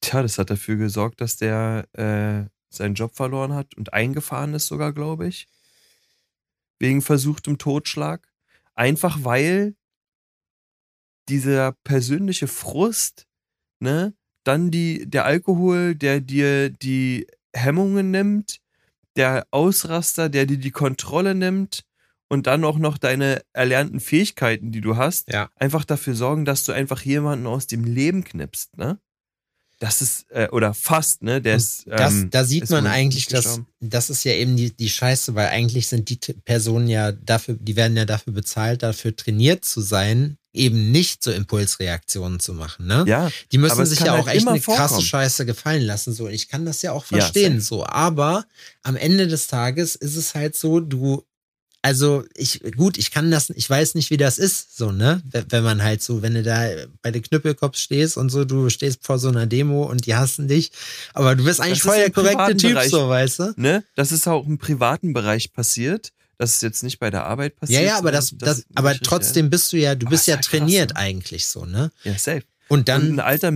[0.00, 4.66] tja, das hat dafür gesorgt, dass der äh, seinen Job verloren hat und eingefahren ist
[4.66, 5.48] sogar, glaube ich.
[6.78, 8.26] Wegen versuchtem Totschlag.
[8.74, 9.74] Einfach weil
[11.28, 13.26] dieser persönliche Frust,
[13.80, 14.14] ne,
[14.44, 18.60] dann die, der Alkohol, der dir die Hemmungen nimmt,
[19.16, 21.84] der Ausraster, der dir die Kontrolle nimmt
[22.28, 25.50] und dann auch noch deine erlernten Fähigkeiten, die du hast, Ja.
[25.56, 28.98] einfach dafür sorgen, dass du einfach jemanden aus dem Leben knippst, ne?
[29.80, 31.40] Das ist, äh, oder fast, ne?
[31.40, 34.90] Der ist, Das, ähm, da sieht man eigentlich, dass das ist ja eben die, die
[34.90, 39.64] Scheiße, weil eigentlich sind die Personen ja dafür, die werden ja dafür bezahlt, dafür trainiert
[39.64, 42.86] zu sein, eben nicht so Impulsreaktionen zu machen.
[42.88, 43.04] Ne?
[43.06, 45.00] Ja, Die müssen sich ja halt auch echt immer eine krasse vorkommen.
[45.06, 46.12] Scheiße gefallen lassen.
[46.12, 47.54] So, ich kann das ja auch Ja, verstehen.
[47.60, 47.64] safe.
[47.76, 48.44] so, aber
[48.82, 51.24] am Ende des Tages ist es halt so, du,
[51.82, 55.22] also ich, gut, ich kann das, ich weiß nicht, wie das ist, so, ne?
[55.48, 56.68] Wenn man halt so, wenn du da
[57.02, 60.46] bei den Knüppelkopf stehst und so, du stehst vor so einer Demo und die hassen
[60.48, 60.72] dich,
[61.14, 62.90] aber du bist eigentlich voll der korrekte Typ, Bereich.
[62.90, 63.52] so, weißt du?
[63.56, 63.82] ne?
[63.94, 66.12] Das ist auch im privaten Bereich passiert.
[66.36, 67.82] Das ist jetzt nicht bei der Arbeit Ja, passiert.
[67.84, 70.26] ja, aber das, das, ist aber richtig, trotzdem bist du ja, du Aber bist ist
[70.28, 70.96] ja halt krass, trainiert ne?
[70.96, 71.90] eigentlich so, ne?
[72.04, 72.42] Ja, safe.
[72.68, 73.52] Und Und dann, ein alter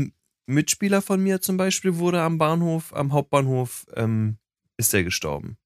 [0.47, 4.37] Mitspieler von mir zum Beispiel wurde am Bahnhof, am Hauptbahnhof, ähm,
[4.77, 5.57] ist der gestorben.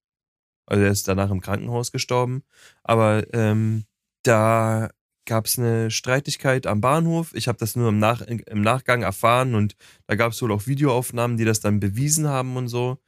[0.68, 2.42] Also er ist danach im Krankenhaus gestorben.
[2.84, 3.84] Aber ähm,
[4.22, 4.90] da
[5.24, 7.34] gab es eine Streitigkeit am Bahnhof.
[7.34, 10.66] Ich habe das nur im, Nach im Nachgang erfahren und da gab es wohl auch
[10.66, 12.98] Videoaufnahmen, die das dann bewiesen haben und so.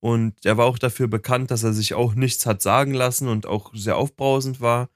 [0.00, 3.46] Und er war auch dafür bekannt, dass er sich auch nichts hat sagen lassen und
[3.46, 4.88] auch sehr aufbrausend war.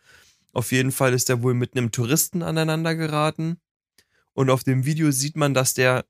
[0.52, 3.56] Auf jeden Fall ist er wohl mit einem Touristen aneinander geraten.
[4.32, 6.04] Und auf dem Video sieht man, dass der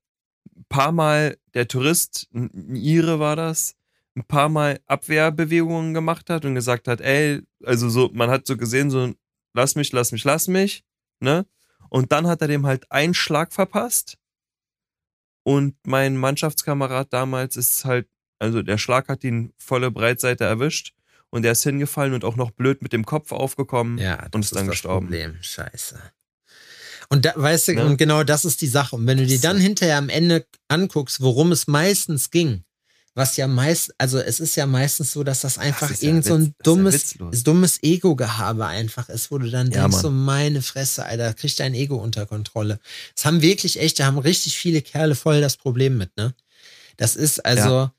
[0.69, 3.77] paar Mal, der Tourist, ein Ire war das,
[4.15, 8.57] ein paar Mal Abwehrbewegungen gemacht hat und gesagt hat, ey, also so, man hat so
[8.57, 9.13] gesehen, so,
[9.55, 10.85] lass mich, lass mich, lass mich,
[11.21, 11.47] ne?
[11.89, 14.17] Und dann hat er dem halt einen Schlag verpasst.
[15.45, 18.09] Und mein Mannschaftskamerad damals ist halt,
[18.39, 20.95] also der Schlag hat ihn volle Breitseite erwischt
[21.31, 24.55] und er ist hingefallen und auch noch blöd mit dem Kopf aufgekommen Ja, und ist
[24.55, 25.07] dann das gestorben.
[25.07, 25.37] Problem.
[25.41, 26.01] Scheiße.
[27.09, 27.85] Und da, weißt du, Ne?
[27.87, 28.97] und genau das ist die Sache.
[28.97, 32.65] Und wenn du dir dann hinterher am Ende anguckst, worum es meistens ging,
[33.15, 36.35] was ja meist, also es ist ja meistens so, dass das einfach ja irgend so
[36.35, 37.43] Witz- ein das ja dummes, witzlos.
[37.43, 40.03] dummes Ego-Gehabe einfach ist, wo du dann Ja, denkst, Mann.
[40.03, 42.79] so meine Fresse, Alter, krieg dein Ego unter Kontrolle.
[43.15, 46.35] Das haben wirklich echt, da haben richtig viele Kerle voll das Problem mit, ne?
[46.97, 47.91] Das ist also,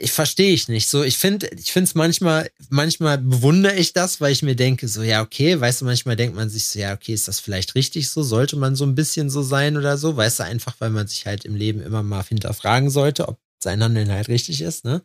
[0.00, 0.88] ich verstehe ich nicht.
[0.88, 4.86] So, ich finde, ich finde es manchmal, manchmal bewundere ich das, weil ich mir denke,
[4.88, 7.74] so, ja, okay, weißt du, manchmal denkt man sich so, ja, okay, ist das vielleicht
[7.74, 8.22] richtig so?
[8.22, 10.16] Sollte man so ein bisschen so sein oder so?
[10.16, 13.82] Weißt du, einfach, weil man sich halt im Leben immer mal hinterfragen sollte, ob sein
[13.82, 15.02] Handeln halt richtig ist, ne?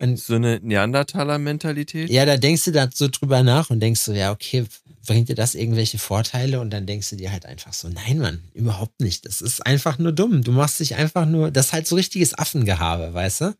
[0.00, 2.10] Und So eine Neandertaler-Mentalität.
[2.10, 4.66] ja, da denkst du da so drüber nach und denkst so, ja, okay,
[5.06, 6.60] bringt dir das irgendwelche Vorteile?
[6.60, 9.24] Und dann denkst du dir halt einfach so, nein, Mann, überhaupt nicht.
[9.24, 10.42] Das ist einfach nur dumm.
[10.42, 13.54] Du machst dich einfach nur, das ist halt so richtiges Affengehabe, weißt du?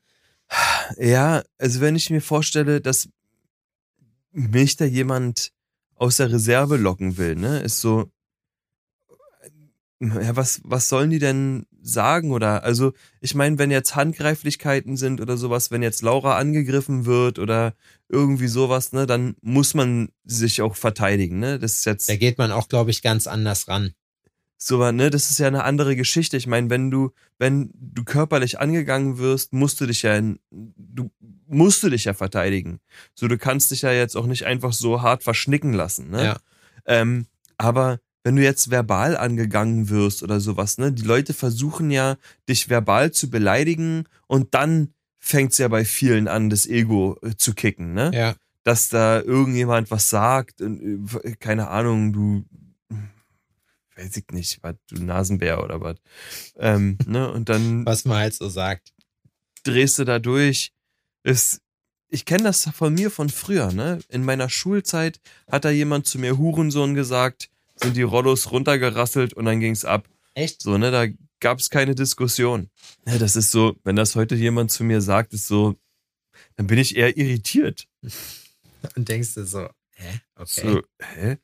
[0.98, 3.08] Ja, also wenn ich mir vorstelle, dass
[4.32, 5.52] mich da jemand
[5.94, 8.10] aus der Reserve locken will, ne, ist so,
[10.00, 12.32] ja, was, was sollen die denn sagen?
[12.32, 17.38] Oder, also, ich meine, wenn jetzt Handgreiflichkeiten sind oder sowas, wenn jetzt Laura angegriffen wird
[17.38, 17.74] oder
[18.08, 21.58] irgendwie sowas, ne, dann muss man sich auch verteidigen, ne?
[21.58, 23.92] Das ist jetzt Da geht man auch, glaube ich, ganz anders ran.
[24.56, 26.36] so, ne, das ist ja eine andere Geschichte.
[26.36, 31.10] Ich meine, wenn du, wenn du körperlich angegangen wirst, musst du dich ja, in- du
[31.46, 32.80] musst du dich ja verteidigen.
[33.14, 36.24] So, du kannst dich ja jetzt auch nicht einfach so hart verschnicken lassen, ne?
[36.24, 36.36] Ja.
[36.86, 37.26] Ähm,
[37.58, 42.16] aber wenn du jetzt verbal angegangen wirst oder sowas, ne, die Leute versuchen ja,
[42.48, 47.54] dich verbal zu beleidigen und dann fängt's ja bei vielen an, das Ego äh, zu
[47.54, 48.10] kicken, ne?
[48.12, 48.34] Ja.
[48.62, 52.44] dass da irgendjemand was sagt, und, äh, keine Ahnung, du,
[53.96, 55.96] weiß ich nicht, was, du Nasenbär oder was.
[56.56, 57.30] Ähm, ne?
[57.30, 58.92] Und dann Was man halt so sagt.
[59.64, 60.72] drehst du da durch.
[61.22, 61.60] Ist,
[62.08, 63.98] ich kenne das von mir von früher, ne?
[64.08, 65.20] In meiner Schulzeit
[65.50, 70.08] hat da jemand zu mir Hurensohn gesagt, sind die Rollos runtergerasselt und dann ging's ab.
[70.34, 70.62] Echt?
[70.62, 70.90] So, ne?
[70.90, 71.06] Da
[71.40, 72.70] gab's keine Diskussion.
[73.06, 75.76] Ja, das ist so, wenn das heute jemand zu mir sagt, ist so,
[76.56, 77.86] dann bin ich eher irritiert.
[78.96, 80.20] Und denkst du so, hä?
[80.34, 80.60] Okay.
[80.60, 81.38] So, hä?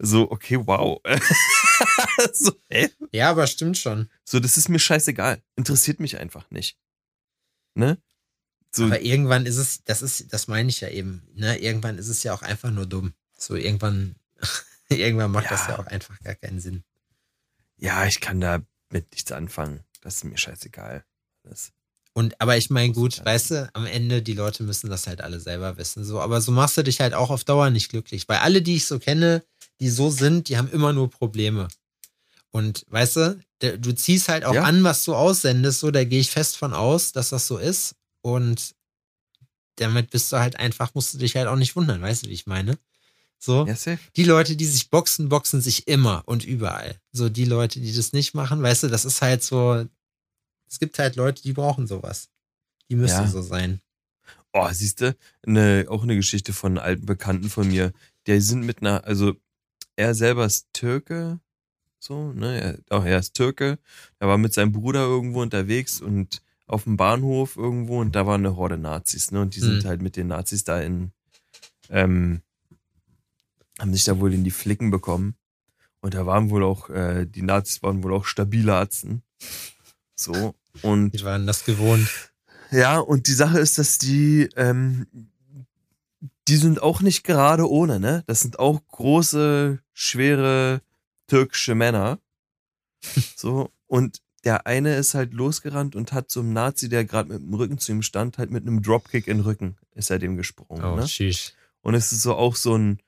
[0.00, 1.00] So, okay, wow.
[2.32, 2.88] so, hä?
[3.12, 4.08] Ja, aber stimmt schon.
[4.24, 5.42] So, das ist mir scheißegal.
[5.56, 6.78] Interessiert mich einfach nicht.
[7.74, 7.98] Ne?
[8.72, 11.58] So, Aber irgendwann ist es, das ist, das meine ich ja eben, ne?
[11.58, 13.14] Irgendwann ist es ja auch einfach nur dumm.
[13.36, 14.16] So, irgendwann,
[14.98, 15.70] irgendwann macht das Ja.
[15.74, 16.82] ja auch einfach gar keinen Sinn.
[17.76, 18.60] ja, ich kann da
[18.90, 19.80] mit nichts anfangen.
[20.02, 21.04] Das ist mir scheißegal.
[21.44, 21.72] Das,
[22.12, 23.24] Und, aber ich meine, gut, Ja.
[23.24, 26.04] weißt du, am Ende, die Leute müssen das halt alle selber wissen.
[26.04, 28.28] So, aber so machst du dich halt auch auf Dauer nicht glücklich.
[28.28, 29.42] Weil alle, die ich so kenne,
[29.80, 31.68] die so sind, die haben immer nur Probleme.
[32.50, 34.64] Und weißt du, du ziehst halt auch Ja.
[34.64, 37.94] an, was du aussendest, so, da gehe ich fest von aus, dass das so ist.
[38.22, 38.74] Und
[39.76, 42.34] damit bist du halt einfach, musst du dich halt auch nicht wundern, weißt du, wie
[42.34, 42.76] ich meine?
[43.42, 43.66] So.
[43.66, 43.74] ja.
[44.16, 47.00] Die Leute, die sich boxen, boxen sich immer und überall.
[47.10, 49.86] So die Leute, die das nicht machen, weißt du, das ist halt so.
[50.68, 52.28] Es gibt halt Leute, die brauchen sowas.
[52.90, 53.26] Die müssen Ja.
[53.28, 53.80] so sein.
[54.52, 55.16] Oh, siehst du,
[55.46, 57.92] ne, auch eine Geschichte von einem alten Bekannten von mir.
[58.26, 59.34] Die sind mit einer, also
[59.96, 61.40] er selber ist Türke,
[61.98, 63.78] so, ne, er, auch er ist Türke.
[64.18, 68.34] Er war mit seinem Bruder irgendwo unterwegs und auf dem Bahnhof irgendwo und da war
[68.34, 69.88] eine Horde Nazis, ne, und die sind Hm.
[69.88, 71.12] halt mit den Nazis da in,
[71.88, 72.42] ähm,
[73.80, 75.34] haben sich da wohl in die Flicken bekommen.
[76.00, 79.22] Und da waren wohl auch, äh, die Nazis waren wohl auch stabile Atzen.
[80.14, 80.54] So.
[80.82, 82.08] Und Die waren das gewohnt.
[82.70, 85.06] ja, und die Sache ist, dass die, ähm,
[86.48, 88.22] die sind auch nicht gerade ohne, ne?
[88.26, 90.80] Das sind auch große, schwere
[91.26, 92.18] türkische Männer.
[93.36, 97.42] So, und der eine ist halt losgerannt und hat so einem Nazi, der gerade mit
[97.42, 100.36] dem Rücken zu ihm stand, halt mit einem Dropkick in den Rücken ist er dem
[100.36, 100.82] gesprungen.
[100.84, 101.02] Oh, ne?
[101.82, 103.00] Und es ist so auch so ein,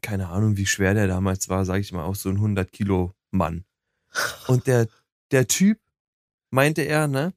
[0.00, 3.14] keine Ahnung, wie schwer der damals war, sag ich mal, auch so ein 100 Kilo
[3.30, 3.64] Mann.
[4.46, 4.88] Und der,
[5.30, 5.78] der Typ,
[6.50, 7.32] meinte er, ne,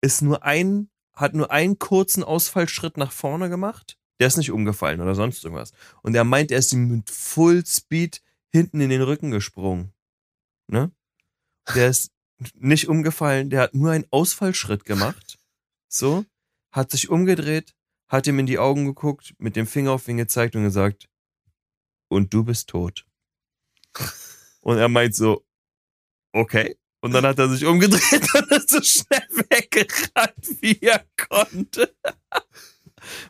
[0.00, 0.90] ist nur ein
[1.20, 3.98] hat nur einen kurzen Ausfallschritt nach vorne gemacht.
[4.20, 5.72] Der ist nicht umgefallen oder sonst irgendwas.
[6.02, 9.92] Und er meint, er ist ihm mit Full Speed hinten in den Rücken gesprungen.
[10.66, 10.90] Ne?
[11.74, 12.10] Der ist
[12.54, 15.38] nicht umgefallen, der hat nur einen Ausfallschritt gemacht.
[15.88, 16.24] So,
[16.72, 17.74] hat sich umgedreht,
[18.08, 21.09] hat ihm in die Augen geguckt, mit dem Finger auf ihn gezeigt und gesagt,
[22.10, 23.06] und du bist tot.
[24.60, 25.44] Und er meint so,
[26.32, 26.76] okay.
[27.00, 31.94] Und dann hat er sich umgedreht und ist so schnell weggerannt, wie er konnte.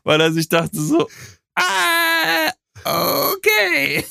[0.03, 1.09] Weil er sich dachte so,
[1.55, 2.53] ah,
[2.85, 4.05] okay.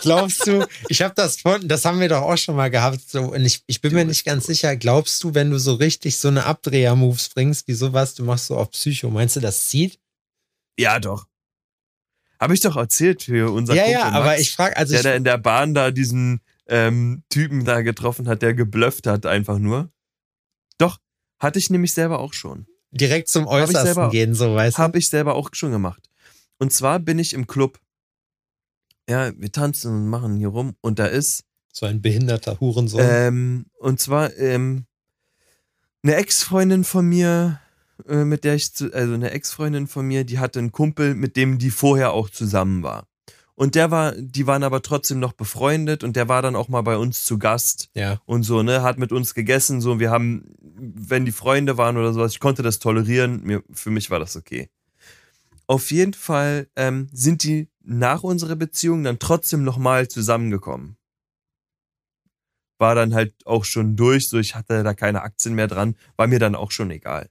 [0.00, 3.24] Glaubst du, ich habe das von, das haben wir doch auch schon mal gehabt, so,
[3.24, 6.28] und ich, ich bin mir nicht ganz sicher, glaubst du, wenn du so richtig so
[6.28, 9.98] eine Abdreher-Moves bringst, wie sowas, du machst so auf Psycho, meinst du, das zieht?
[10.78, 11.26] Ja, doch.
[12.40, 15.02] Habe ich doch erzählt für unser ja, Kumpel ja, Max, aber ich frage, also der
[15.02, 19.58] da in der Bahn da diesen ähm, Typen da getroffen hat, der geblufft hat einfach
[19.58, 19.90] nur.
[20.78, 20.98] Doch,
[21.40, 22.66] hatte ich nämlich selber auch schon.
[22.90, 24.82] direkt zum Äußersten selber- gehen, so weißt du?
[24.82, 26.08] Habe ich selber auch schon gemacht.
[26.58, 27.80] Und zwar bin ich im Club.
[29.08, 33.00] Ja, wir tanzen und machen hier rum und da ist So ein behinderter Hurensohn.
[33.02, 34.84] Ähm, und zwar ähm,
[36.02, 37.60] eine Ex-Freundin von mir,
[38.06, 41.36] äh, mit der ich, zu, also eine Ex-Freundin von mir, die hatte einen Kumpel, mit
[41.36, 43.06] dem die vorher auch zusammen war.
[43.54, 46.82] Und der war, die waren aber trotzdem noch befreundet und der war dann auch mal
[46.82, 48.20] bei uns zu Gast ja.
[48.24, 52.12] und so, ne, hat mit uns gegessen, so, wir haben, wenn die Freunde waren oder
[52.12, 54.70] sowas, ich konnte das tolerieren, mir, für mich war das okay.
[55.66, 60.96] Auf jeden Fall ähm, sind die nach unserer Beziehung dann trotzdem nochmal zusammengekommen.
[62.78, 66.28] War dann halt auch schon durch, so ich hatte da keine Aktien mehr dran, war
[66.28, 67.28] mir dann auch schon egal.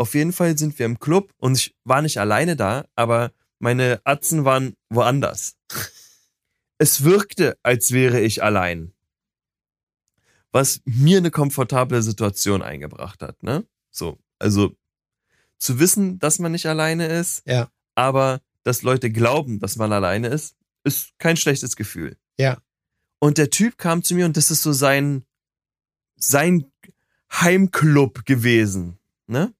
[0.00, 4.00] Auf jeden Fall sind wir im Club und ich war nicht alleine da, aber meine
[4.04, 5.56] Atzen waren woanders.
[6.78, 8.94] Es wirkte, als wäre ich allein
[10.52, 13.64] was mir eine komfortable Situation eingebracht hat, ne?
[13.90, 14.74] So, also
[15.58, 17.70] zu wissen, dass man nicht alleine ist, Ja.
[17.94, 22.16] aber dass Leute glauben, dass man alleine ist, ist kein schlechtes Gefühl.
[22.38, 22.60] Ja.
[23.20, 25.24] Und der Typ kam zu mir und das ist so sein
[26.16, 26.70] sein
[27.32, 29.54] Heimclub gewesen, ne?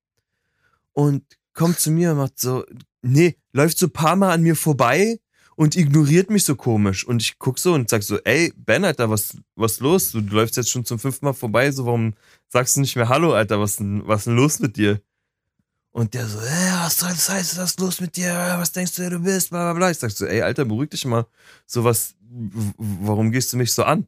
[0.92, 1.24] Und
[1.54, 2.64] kommt zu mir und macht so,
[3.02, 5.18] nee, läuft so ein paar Mal an mir vorbei
[5.56, 7.06] und ignoriert mich so komisch.
[7.06, 10.12] Und ich guck so und sag so, ey, Ben, Alter, was, was los?
[10.12, 12.14] Du, läufst jetzt schon zum fünften Mal vorbei, so warum
[12.48, 15.00] sagst du nicht mehr Hallo, Alter, was denn, was denn los mit dir?
[15.92, 18.32] Und der so, ey, was soll das heißen, was ist los mit dir?
[18.32, 19.50] Was denkst du, wer du bist?
[19.50, 19.90] Bla, bla, bla.
[19.90, 21.26] Ich sag so, ey, Alter, beruhig dich mal.
[21.66, 22.14] So was,
[22.78, 24.06] warum gehst du mich so an?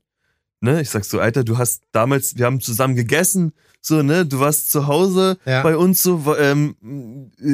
[0.62, 0.80] Ne?
[0.80, 4.70] Ich sag so, Alter, du hast damals, wir haben zusammen gegessen, so, ne, du warst
[4.70, 5.64] zu Hause Ja.
[5.64, 6.76] bei uns so, ähm,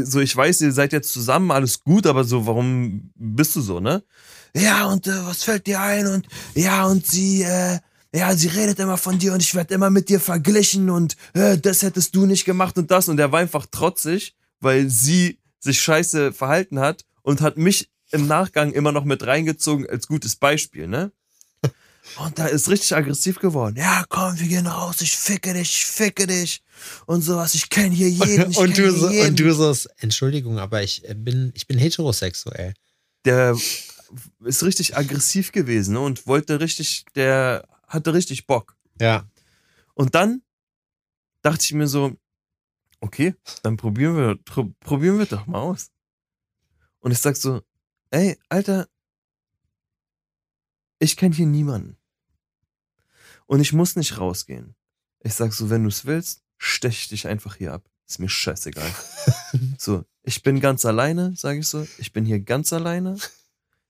[0.04, 3.80] so, ich weiß, ihr seid jetzt zusammen, alles gut, aber so, warum bist du so,
[3.80, 4.02] ne?
[4.54, 6.06] Ja, und äh, was fällt dir ein?
[6.06, 7.78] Und ja, und sie, äh,
[8.14, 11.56] ja, sie redet immer von dir und ich werde immer mit dir verglichen und äh,
[11.56, 13.08] das hättest du nicht gemacht und das.
[13.08, 18.26] Und er war einfach trotzig, weil sie sich scheiße verhalten hat und hat mich im
[18.26, 21.10] Nachgang immer noch mit reingezogen als gutes Beispiel, ne?
[22.16, 23.76] Und da ist richtig aggressiv geworden.
[23.76, 26.62] Ja, komm, wir gehen raus, ich ficke dich, ich ficke dich
[27.06, 27.54] und sowas.
[27.54, 29.28] Ich kenne hier jeden, und, du hier so, jeden.
[29.28, 32.74] und du so, Entschuldigung, aber ich äh, bin, ich bin heterosexuell.
[33.24, 33.56] der
[34.44, 38.76] ist richtig aggressiv gewesen ne, und wollte richtig, der hatte richtig Bock.
[39.00, 39.28] Ja.
[39.94, 40.42] Und dann
[41.42, 42.16] dachte ich mir so,
[43.00, 44.38] okay, dann probieren wir,
[44.80, 45.90] probieren wir doch mal aus.
[47.00, 47.62] Und ich sag so,
[48.10, 48.88] ey, Alter,
[50.98, 51.97] ich kenne hier niemanden.
[53.48, 54.74] Und ich muss nicht rausgehen.
[55.20, 57.88] Ich sag so, wenn du es willst, stech ich dich einfach hier ab.
[58.06, 58.90] Ist mir scheißegal.
[59.78, 61.86] so, ich bin ganz alleine, sage ich so.
[61.96, 63.16] Ich bin hier ganz alleine.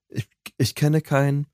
[0.08, 1.46] Ich, ich kenne keinen.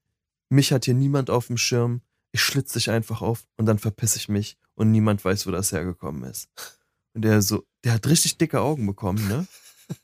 [0.50, 2.02] Mich hat hier niemand auf dem Schirm.
[2.30, 5.72] Ich schlitz dich einfach auf und dann verpiss ich mich und niemand weiß, wo das
[5.72, 6.48] hergekommen ist.
[7.14, 9.46] Und der so, der hat richtig dicke Augen bekommen, ne?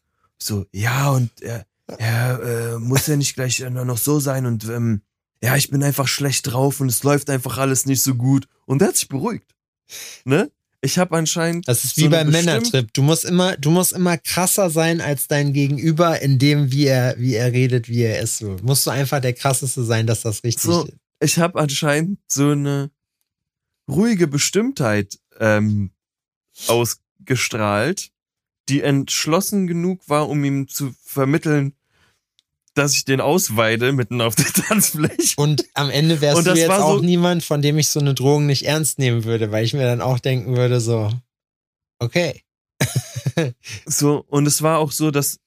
[0.43, 1.67] So, ja, und er,
[1.99, 5.03] er äh, muss ja nicht gleich noch so sein und ähm,
[5.43, 8.47] ja, ich bin einfach schlecht drauf und es läuft einfach alles nicht so gut.
[8.67, 9.55] Und der hat sich beruhigt.
[10.25, 10.51] Ne?
[10.83, 11.69] Ich habe anscheinend.
[11.69, 12.93] Das ist so wie eine beim Männertrip.
[12.95, 17.19] Du musst immer, du musst immer krasser sein als dein Gegenüber, in dem, wie er,
[17.19, 18.39] wie er redet, wie er ist.
[18.39, 18.57] So.
[18.63, 20.85] Musst du einfach der krasseste sein, dass das richtig So.
[20.85, 20.95] ist.
[21.21, 22.91] ich habe anscheinend so eine
[23.89, 25.91] ruhige Bestimmtheit ähm,
[26.67, 28.11] ausgestrahlt,
[28.69, 31.75] die entschlossen genug war, um ihm zu vermitteln,
[32.81, 35.35] dass ich den ausweide mitten auf der Tanzfläche.
[35.37, 38.01] Und am Ende wärst Und du jetzt war auch so- niemand, von dem ich so
[38.01, 41.11] eine Drohung nicht ernst nehmen würde, weil ich mir dann auch denken würde, so,
[41.99, 42.43] okay.
[43.87, 45.39] So, und es war auch so, dass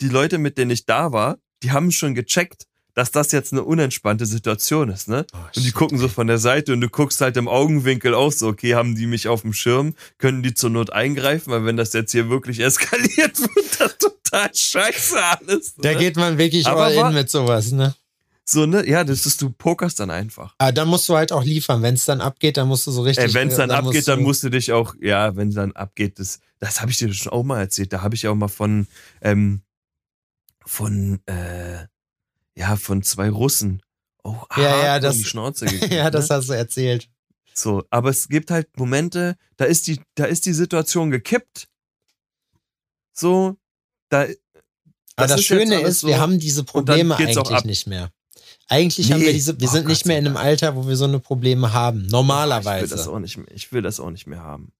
[0.00, 2.64] die Leute, mit denen ich da war, die haben schon gecheckt,
[2.94, 5.26] dass das jetzt eine unentspannte Situation ist, ne?
[5.32, 8.14] Oh, und die shit, gucken so von der Seite und du guckst halt im Augenwinkel
[8.14, 9.94] auch so, okay, haben die mich auf dem Schirm?
[10.18, 11.50] Können die zur Not eingreifen?
[11.50, 15.74] Weil wenn das jetzt hier wirklich eskaliert, wird das total scheiße alles.
[15.76, 15.98] Da ne?
[15.98, 17.94] geht man wirklich Aber all in mit sowas, ne?
[18.44, 18.86] so, ne?
[18.86, 20.54] Ja, das ist, du pokerst dann einfach.
[20.58, 21.80] Aber dann musst du halt auch liefern.
[21.82, 23.24] Wenn es dann abgeht, dann musst du so richtig.
[23.24, 25.72] Ey, wenn es dann, abgeht, dann du- musst du dich auch, ja, wenn es dann
[25.72, 27.92] abgeht, das, das habe ich dir schon auch mal erzählt.
[27.92, 28.86] Da habe ich auch mal von,
[29.22, 29.62] ähm,
[30.66, 31.86] von, äh,
[32.56, 33.82] ja, von zwei Russen.
[34.24, 36.36] Oh, Ja, ja, das- die Schnauze gekriegt, ja, das ne?
[36.36, 37.08] hast du erzählt.
[37.54, 41.68] So, aber es gibt halt Momente, da ist die, da ist die Situation gekippt.
[43.12, 43.56] So,
[44.08, 44.26] da,
[45.16, 48.10] Aber das, ist Schöne ist, so, wir haben diese Probleme eigentlich nicht mehr.
[48.68, 49.26] Eigentlich haben Nee.
[49.26, 50.36] wir diese, wir Oh sind nicht Gott mehr sei in einem.
[50.38, 51.98] Alter, wo wir so eine Probleme haben.
[51.98, 53.10] Ich will, das Normalerweise.
[53.10, 54.72] auch nicht mehr, ich will das auch nicht mehr haben.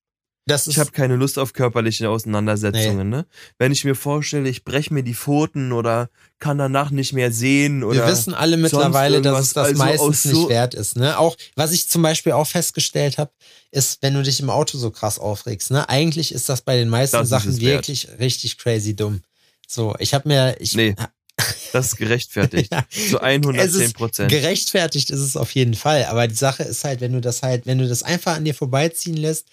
[0.44, 3.26] Das Ich habe keine Lust auf körperliche Auseinandersetzungen, ne?
[3.58, 7.84] Wenn ich mir vorstelle, ich breche mir die Pfoten oder kann danach nicht mehr sehen
[7.84, 8.00] oder.
[8.04, 10.96] wir wissen alle mittlerweile, dass es das Also meistens so- nicht wert ist.
[10.96, 11.16] Ne?
[11.16, 13.30] Auch was ich zum Beispiel auch festgestellt habe,
[13.70, 15.70] ist, wenn du dich im Auto so krass aufregst.
[15.70, 15.88] Ne?
[15.88, 19.20] Eigentlich ist das bei den meisten Das Sachen wirklich richtig crazy dumm.
[19.68, 20.96] So, ich habe mir, ich, Nee.
[21.72, 22.70] Das ist gerechtfertigt.
[22.72, 22.84] Ja.
[23.08, 24.30] Zu 110 Es ist Prozent.
[24.30, 27.64] Gerechtfertigt ist es auf jeden Fall, aber die Sache ist halt, wenn du das halt,
[27.64, 29.46] wenn du das einfach an dir vorbeiziehen lässt,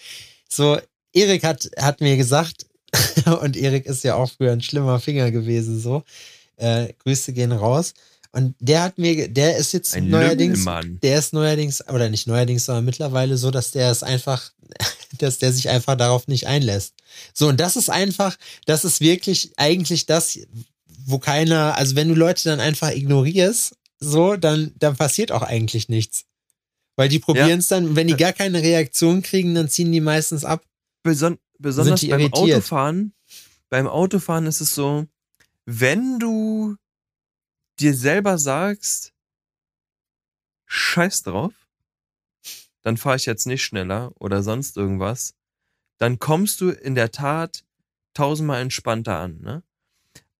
[0.52, 0.78] so,
[1.12, 2.66] Erik hat, hat mir gesagt,
[3.42, 6.02] und Erik ist ja auch früher ein schlimmer Finger gewesen, so,
[6.56, 7.94] äh, Grüße gehen raus.
[8.32, 11.00] Und der hat mir, der ist jetzt Ein neuerdings, Lümmelmann.
[11.02, 14.52] der ist neuerdings, oder nicht neuerdings, sondern mittlerweile so, dass der es einfach,
[15.18, 16.94] dass der sich einfach darauf nicht einlässt.
[17.34, 18.36] So, und das ist einfach,
[18.66, 20.38] das ist wirklich eigentlich das,
[21.06, 25.88] wo keiner, also wenn du Leute dann einfach ignorierst, so, dann, dann passiert auch eigentlich
[25.88, 26.24] nichts.
[27.00, 30.44] Weil die probieren es dann, wenn die gar keine Reaktion kriegen, dann ziehen die meistens
[30.44, 30.62] ab.
[31.02, 32.56] Beson besonders beim irritiert?
[32.58, 33.14] Autofahren.
[33.70, 35.06] Beim Autofahren ist es so,
[35.64, 36.76] wenn du
[37.78, 39.14] dir selber sagst,
[40.66, 41.54] scheiß drauf,
[42.82, 45.32] dann fahre ich jetzt nicht schneller oder sonst irgendwas,
[45.96, 47.64] dann kommst du in der Tat
[48.12, 49.62] tausendmal entspannter an, ne?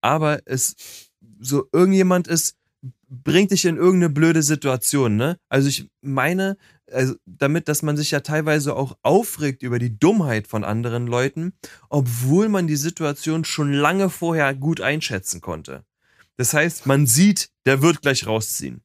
[0.03, 0.77] Aber es
[1.39, 2.59] so irgendjemand ist,
[3.11, 5.37] bringt dich in irgendeine blöde Situation, ne?
[5.49, 6.57] Also ich meine,
[6.91, 11.53] also damit, dass man sich ja teilweise auch aufregt über die Dummheit von anderen Leuten,
[11.89, 15.85] obwohl man die Situation schon lange vorher gut einschätzen konnte.
[16.37, 18.83] Das heißt, man sieht, der wird gleich rausziehen.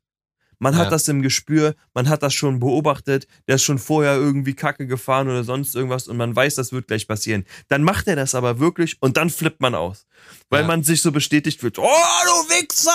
[0.59, 0.79] Man Ja.
[0.81, 4.87] hat das im Gespür, man hat das schon beobachtet, der ist schon vorher irgendwie Kacke
[4.87, 7.45] gefahren oder sonst irgendwas und man weiß, das wird gleich passieren.
[7.67, 10.05] Dann macht er das aber wirklich und dann flippt man aus.
[10.49, 10.67] Weil Ja.
[10.67, 12.91] man sich so bestätigt fühlt, oh, du Wichser!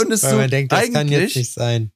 [0.00, 1.92] Und ist Weil so, man denkt, das eigentlich, kann jetzt nicht sein.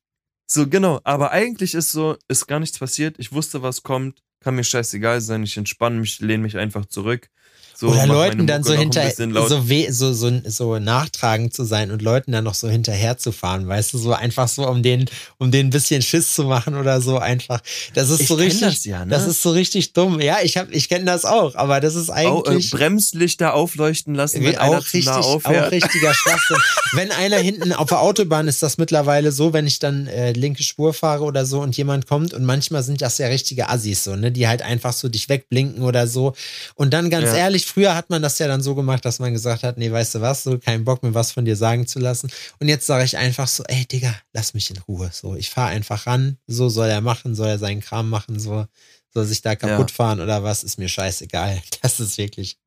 [0.46, 3.16] so, genau, aber eigentlich ist so, ist gar nichts passiert.
[3.18, 7.28] Ich wusste, was kommt, kann mir scheißegal sein, ich entspanne mich, lehne mich einfach zurück.
[7.76, 12.02] So, Oder Leuten dann so hinter, so, weh, so, so, so nachtragend zu sein und
[12.02, 15.06] Leuten dann noch so hinterher zu fahren, weißt du, so einfach so, um den,
[15.38, 17.60] um den ein bisschen Schiss zu machen oder so einfach.
[17.94, 19.10] Das ist Ich so richtig, das ja, ne?
[19.10, 20.20] das ist so richtig dumm.
[20.20, 22.70] Ja, ich hab, ich kenne das auch, aber das ist Au, äh, eigentlich.
[22.70, 26.56] Bremslichter aufleuchten lassen, wenn einer auch zu richtig, nah auch richtiger Schwachsinn.
[26.92, 30.62] wenn einer hinten auf der Autobahn ist das mittlerweile so, wenn ich dann äh, linke
[30.62, 34.14] Spur fahre oder so und jemand kommt und manchmal sind das ja richtige Assis so,
[34.14, 36.34] ne, die halt einfach so dich wegblinken oder so.
[36.76, 37.36] Und dann ganz Ja.
[37.38, 40.16] ehrlich, früher hat man das ja dann so gemacht, dass man gesagt hat, nee, weißt
[40.16, 42.30] du was, so keinen Bock mir was von dir sagen zu lassen.
[42.58, 45.10] Und jetzt sage ich einfach so, ey Digga, lass mich in Ruhe.
[45.12, 48.66] So, ich fahre einfach ran, so soll er machen, soll er seinen Kram machen, so
[49.10, 51.62] soll sich da kaputt fahren oder was, ist mir scheißegal.
[51.82, 52.58] Das ist wirklich.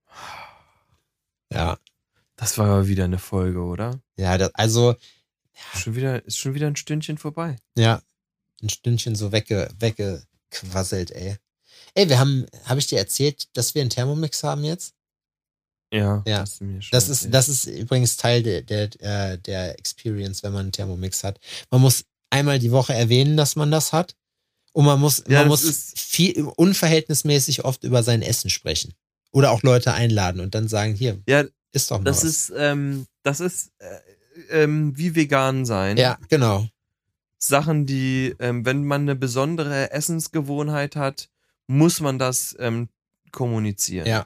[1.51, 1.77] Ja.
[2.35, 3.99] Das war aber wieder eine Folge, oder?
[4.15, 4.95] Ja, das, also,
[5.75, 7.55] Schon wieder, ist schon wieder ein Stündchen vorbei.
[7.75, 8.01] ja,
[8.61, 11.37] ein Stündchen so wegge, weggequasselt, ey.
[11.97, 14.93] Ey, wir haben, habe ich dir erzählt, dass wir einen Thermomix haben jetzt?
[15.91, 20.53] Ja, Ja, schon Das ist, das ist übrigens Teil der, der, äh, der Experience, wenn
[20.53, 21.39] man einen Thermomix hat.
[21.71, 24.15] Man muss einmal die Woche erwähnen, dass man das hat.
[24.73, 28.93] Und man muss, Ja, man das muss viel, unverhältnismäßig oft über sein Essen sprechen.
[29.31, 32.29] Oder auch Leute einladen und dann sagen, hier, Ja, ist doch mal das was.
[32.29, 33.99] ist, ähm, das ist äh,
[34.63, 35.97] ähm, wie vegan sein.
[35.97, 36.67] ja, genau.
[37.39, 41.29] Sachen, die, ähm, wenn man eine besondere Essensgewohnheit hat,
[41.67, 42.89] muss man das ähm,
[43.31, 44.07] kommunizieren.
[44.07, 44.25] Ja.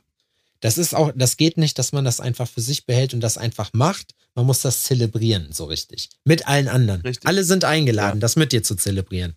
[0.60, 3.38] Das ist auch, das geht nicht, dass man das einfach für sich behält und das
[3.38, 4.14] einfach macht.
[4.36, 6.10] Man muss das zelebrieren, so richtig.
[6.24, 7.02] Mit allen anderen.
[7.02, 7.28] Richtig.
[7.28, 8.22] Alle sind eingeladen, Ja.
[8.22, 9.34] das mit dir zu zelebrieren.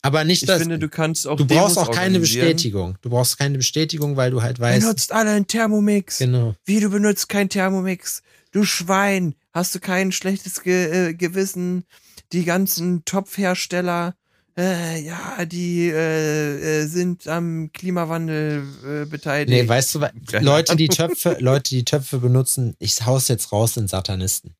[0.00, 2.20] Aber nicht, Ich dass finde, du kannst auch du brauchst Demos auch keine.
[2.20, 2.96] Bestätigung.
[3.02, 4.80] Du brauchst keine Bestätigung, weil du halt weißt.
[4.80, 6.18] Benutzt alle einen Thermomix.
[6.18, 6.54] Genau.
[6.64, 8.22] Wie, du benutzt keinen Thermomix?
[8.52, 9.34] Du Schwein.
[9.52, 11.84] Hast du kein schlechtes Ge äh, Gewissen?
[12.32, 14.14] Die ganzen Topfhersteller,
[14.58, 19.50] äh, ja, die äh, äh, sind am Klimawandel äh, beteiligt.
[19.50, 20.00] Nee, weißt du,
[20.40, 24.56] Leute, die Töpfe, Leute, die Töpfe benutzen, ich hau's jetzt raus, sind Satanisten.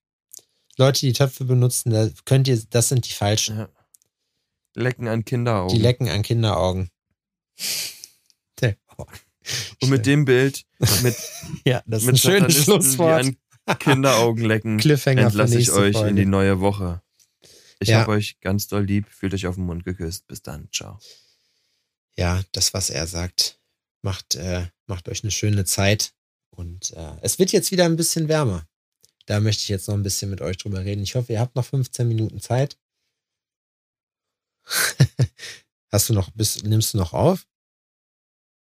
[0.77, 3.59] Leute, die Töpfe benutzen, da könnt ihr, das sind die falschen.
[3.59, 3.69] Ja.
[4.75, 5.75] Lecken an Kinderaugen.
[5.77, 6.91] Die lecken an Kinderaugen.
[8.61, 9.05] Der- oh.
[9.83, 10.65] Und mit dem Bild,
[11.03, 11.17] mit,
[11.65, 13.25] Ja, das ist mit ein schönes Schlusswort.
[13.25, 13.37] die
[13.67, 16.11] an Kinderaugen lecken, Cliffhanger entlasse ich euch Folge.
[16.11, 17.03] in die neue Woche.
[17.81, 18.01] Ich Ja.
[18.01, 20.27] hab euch ganz doll lieb, fühlt euch auf den Mund geküsst.
[20.27, 20.99] Bis dann, ciao.
[22.17, 23.61] ja, das, was er sagt,
[24.03, 26.13] macht, äh, macht euch eine schöne Zeit.
[26.51, 28.67] Und äh, es wird jetzt wieder ein bisschen wärmer.
[29.27, 31.03] Da möchte ich jetzt noch ein bisschen mit euch drüber reden.
[31.03, 32.77] Ich hoffe, ihr habt noch 15 Minuten Zeit.
[35.93, 37.47] Hast du noch, bis, nimmst du noch auf?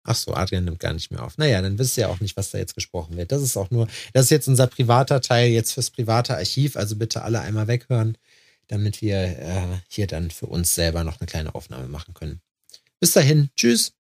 [0.05, 1.37] Ach so, Adrian nimmt gar nicht mehr auf.
[1.39, 3.31] Naja, dann wisst ihr ja auch nicht, was da jetzt gesprochen wird.
[3.33, 6.77] Das ist auch nur, das ist jetzt unser privater Teil jetzt fürs private Archiv.
[6.77, 8.17] Also bitte alle einmal weghören,
[8.69, 12.41] damit wir äh, hier dann für uns selber noch eine kleine Aufnahme machen können.
[13.01, 13.98] Bis dahin, tschüss.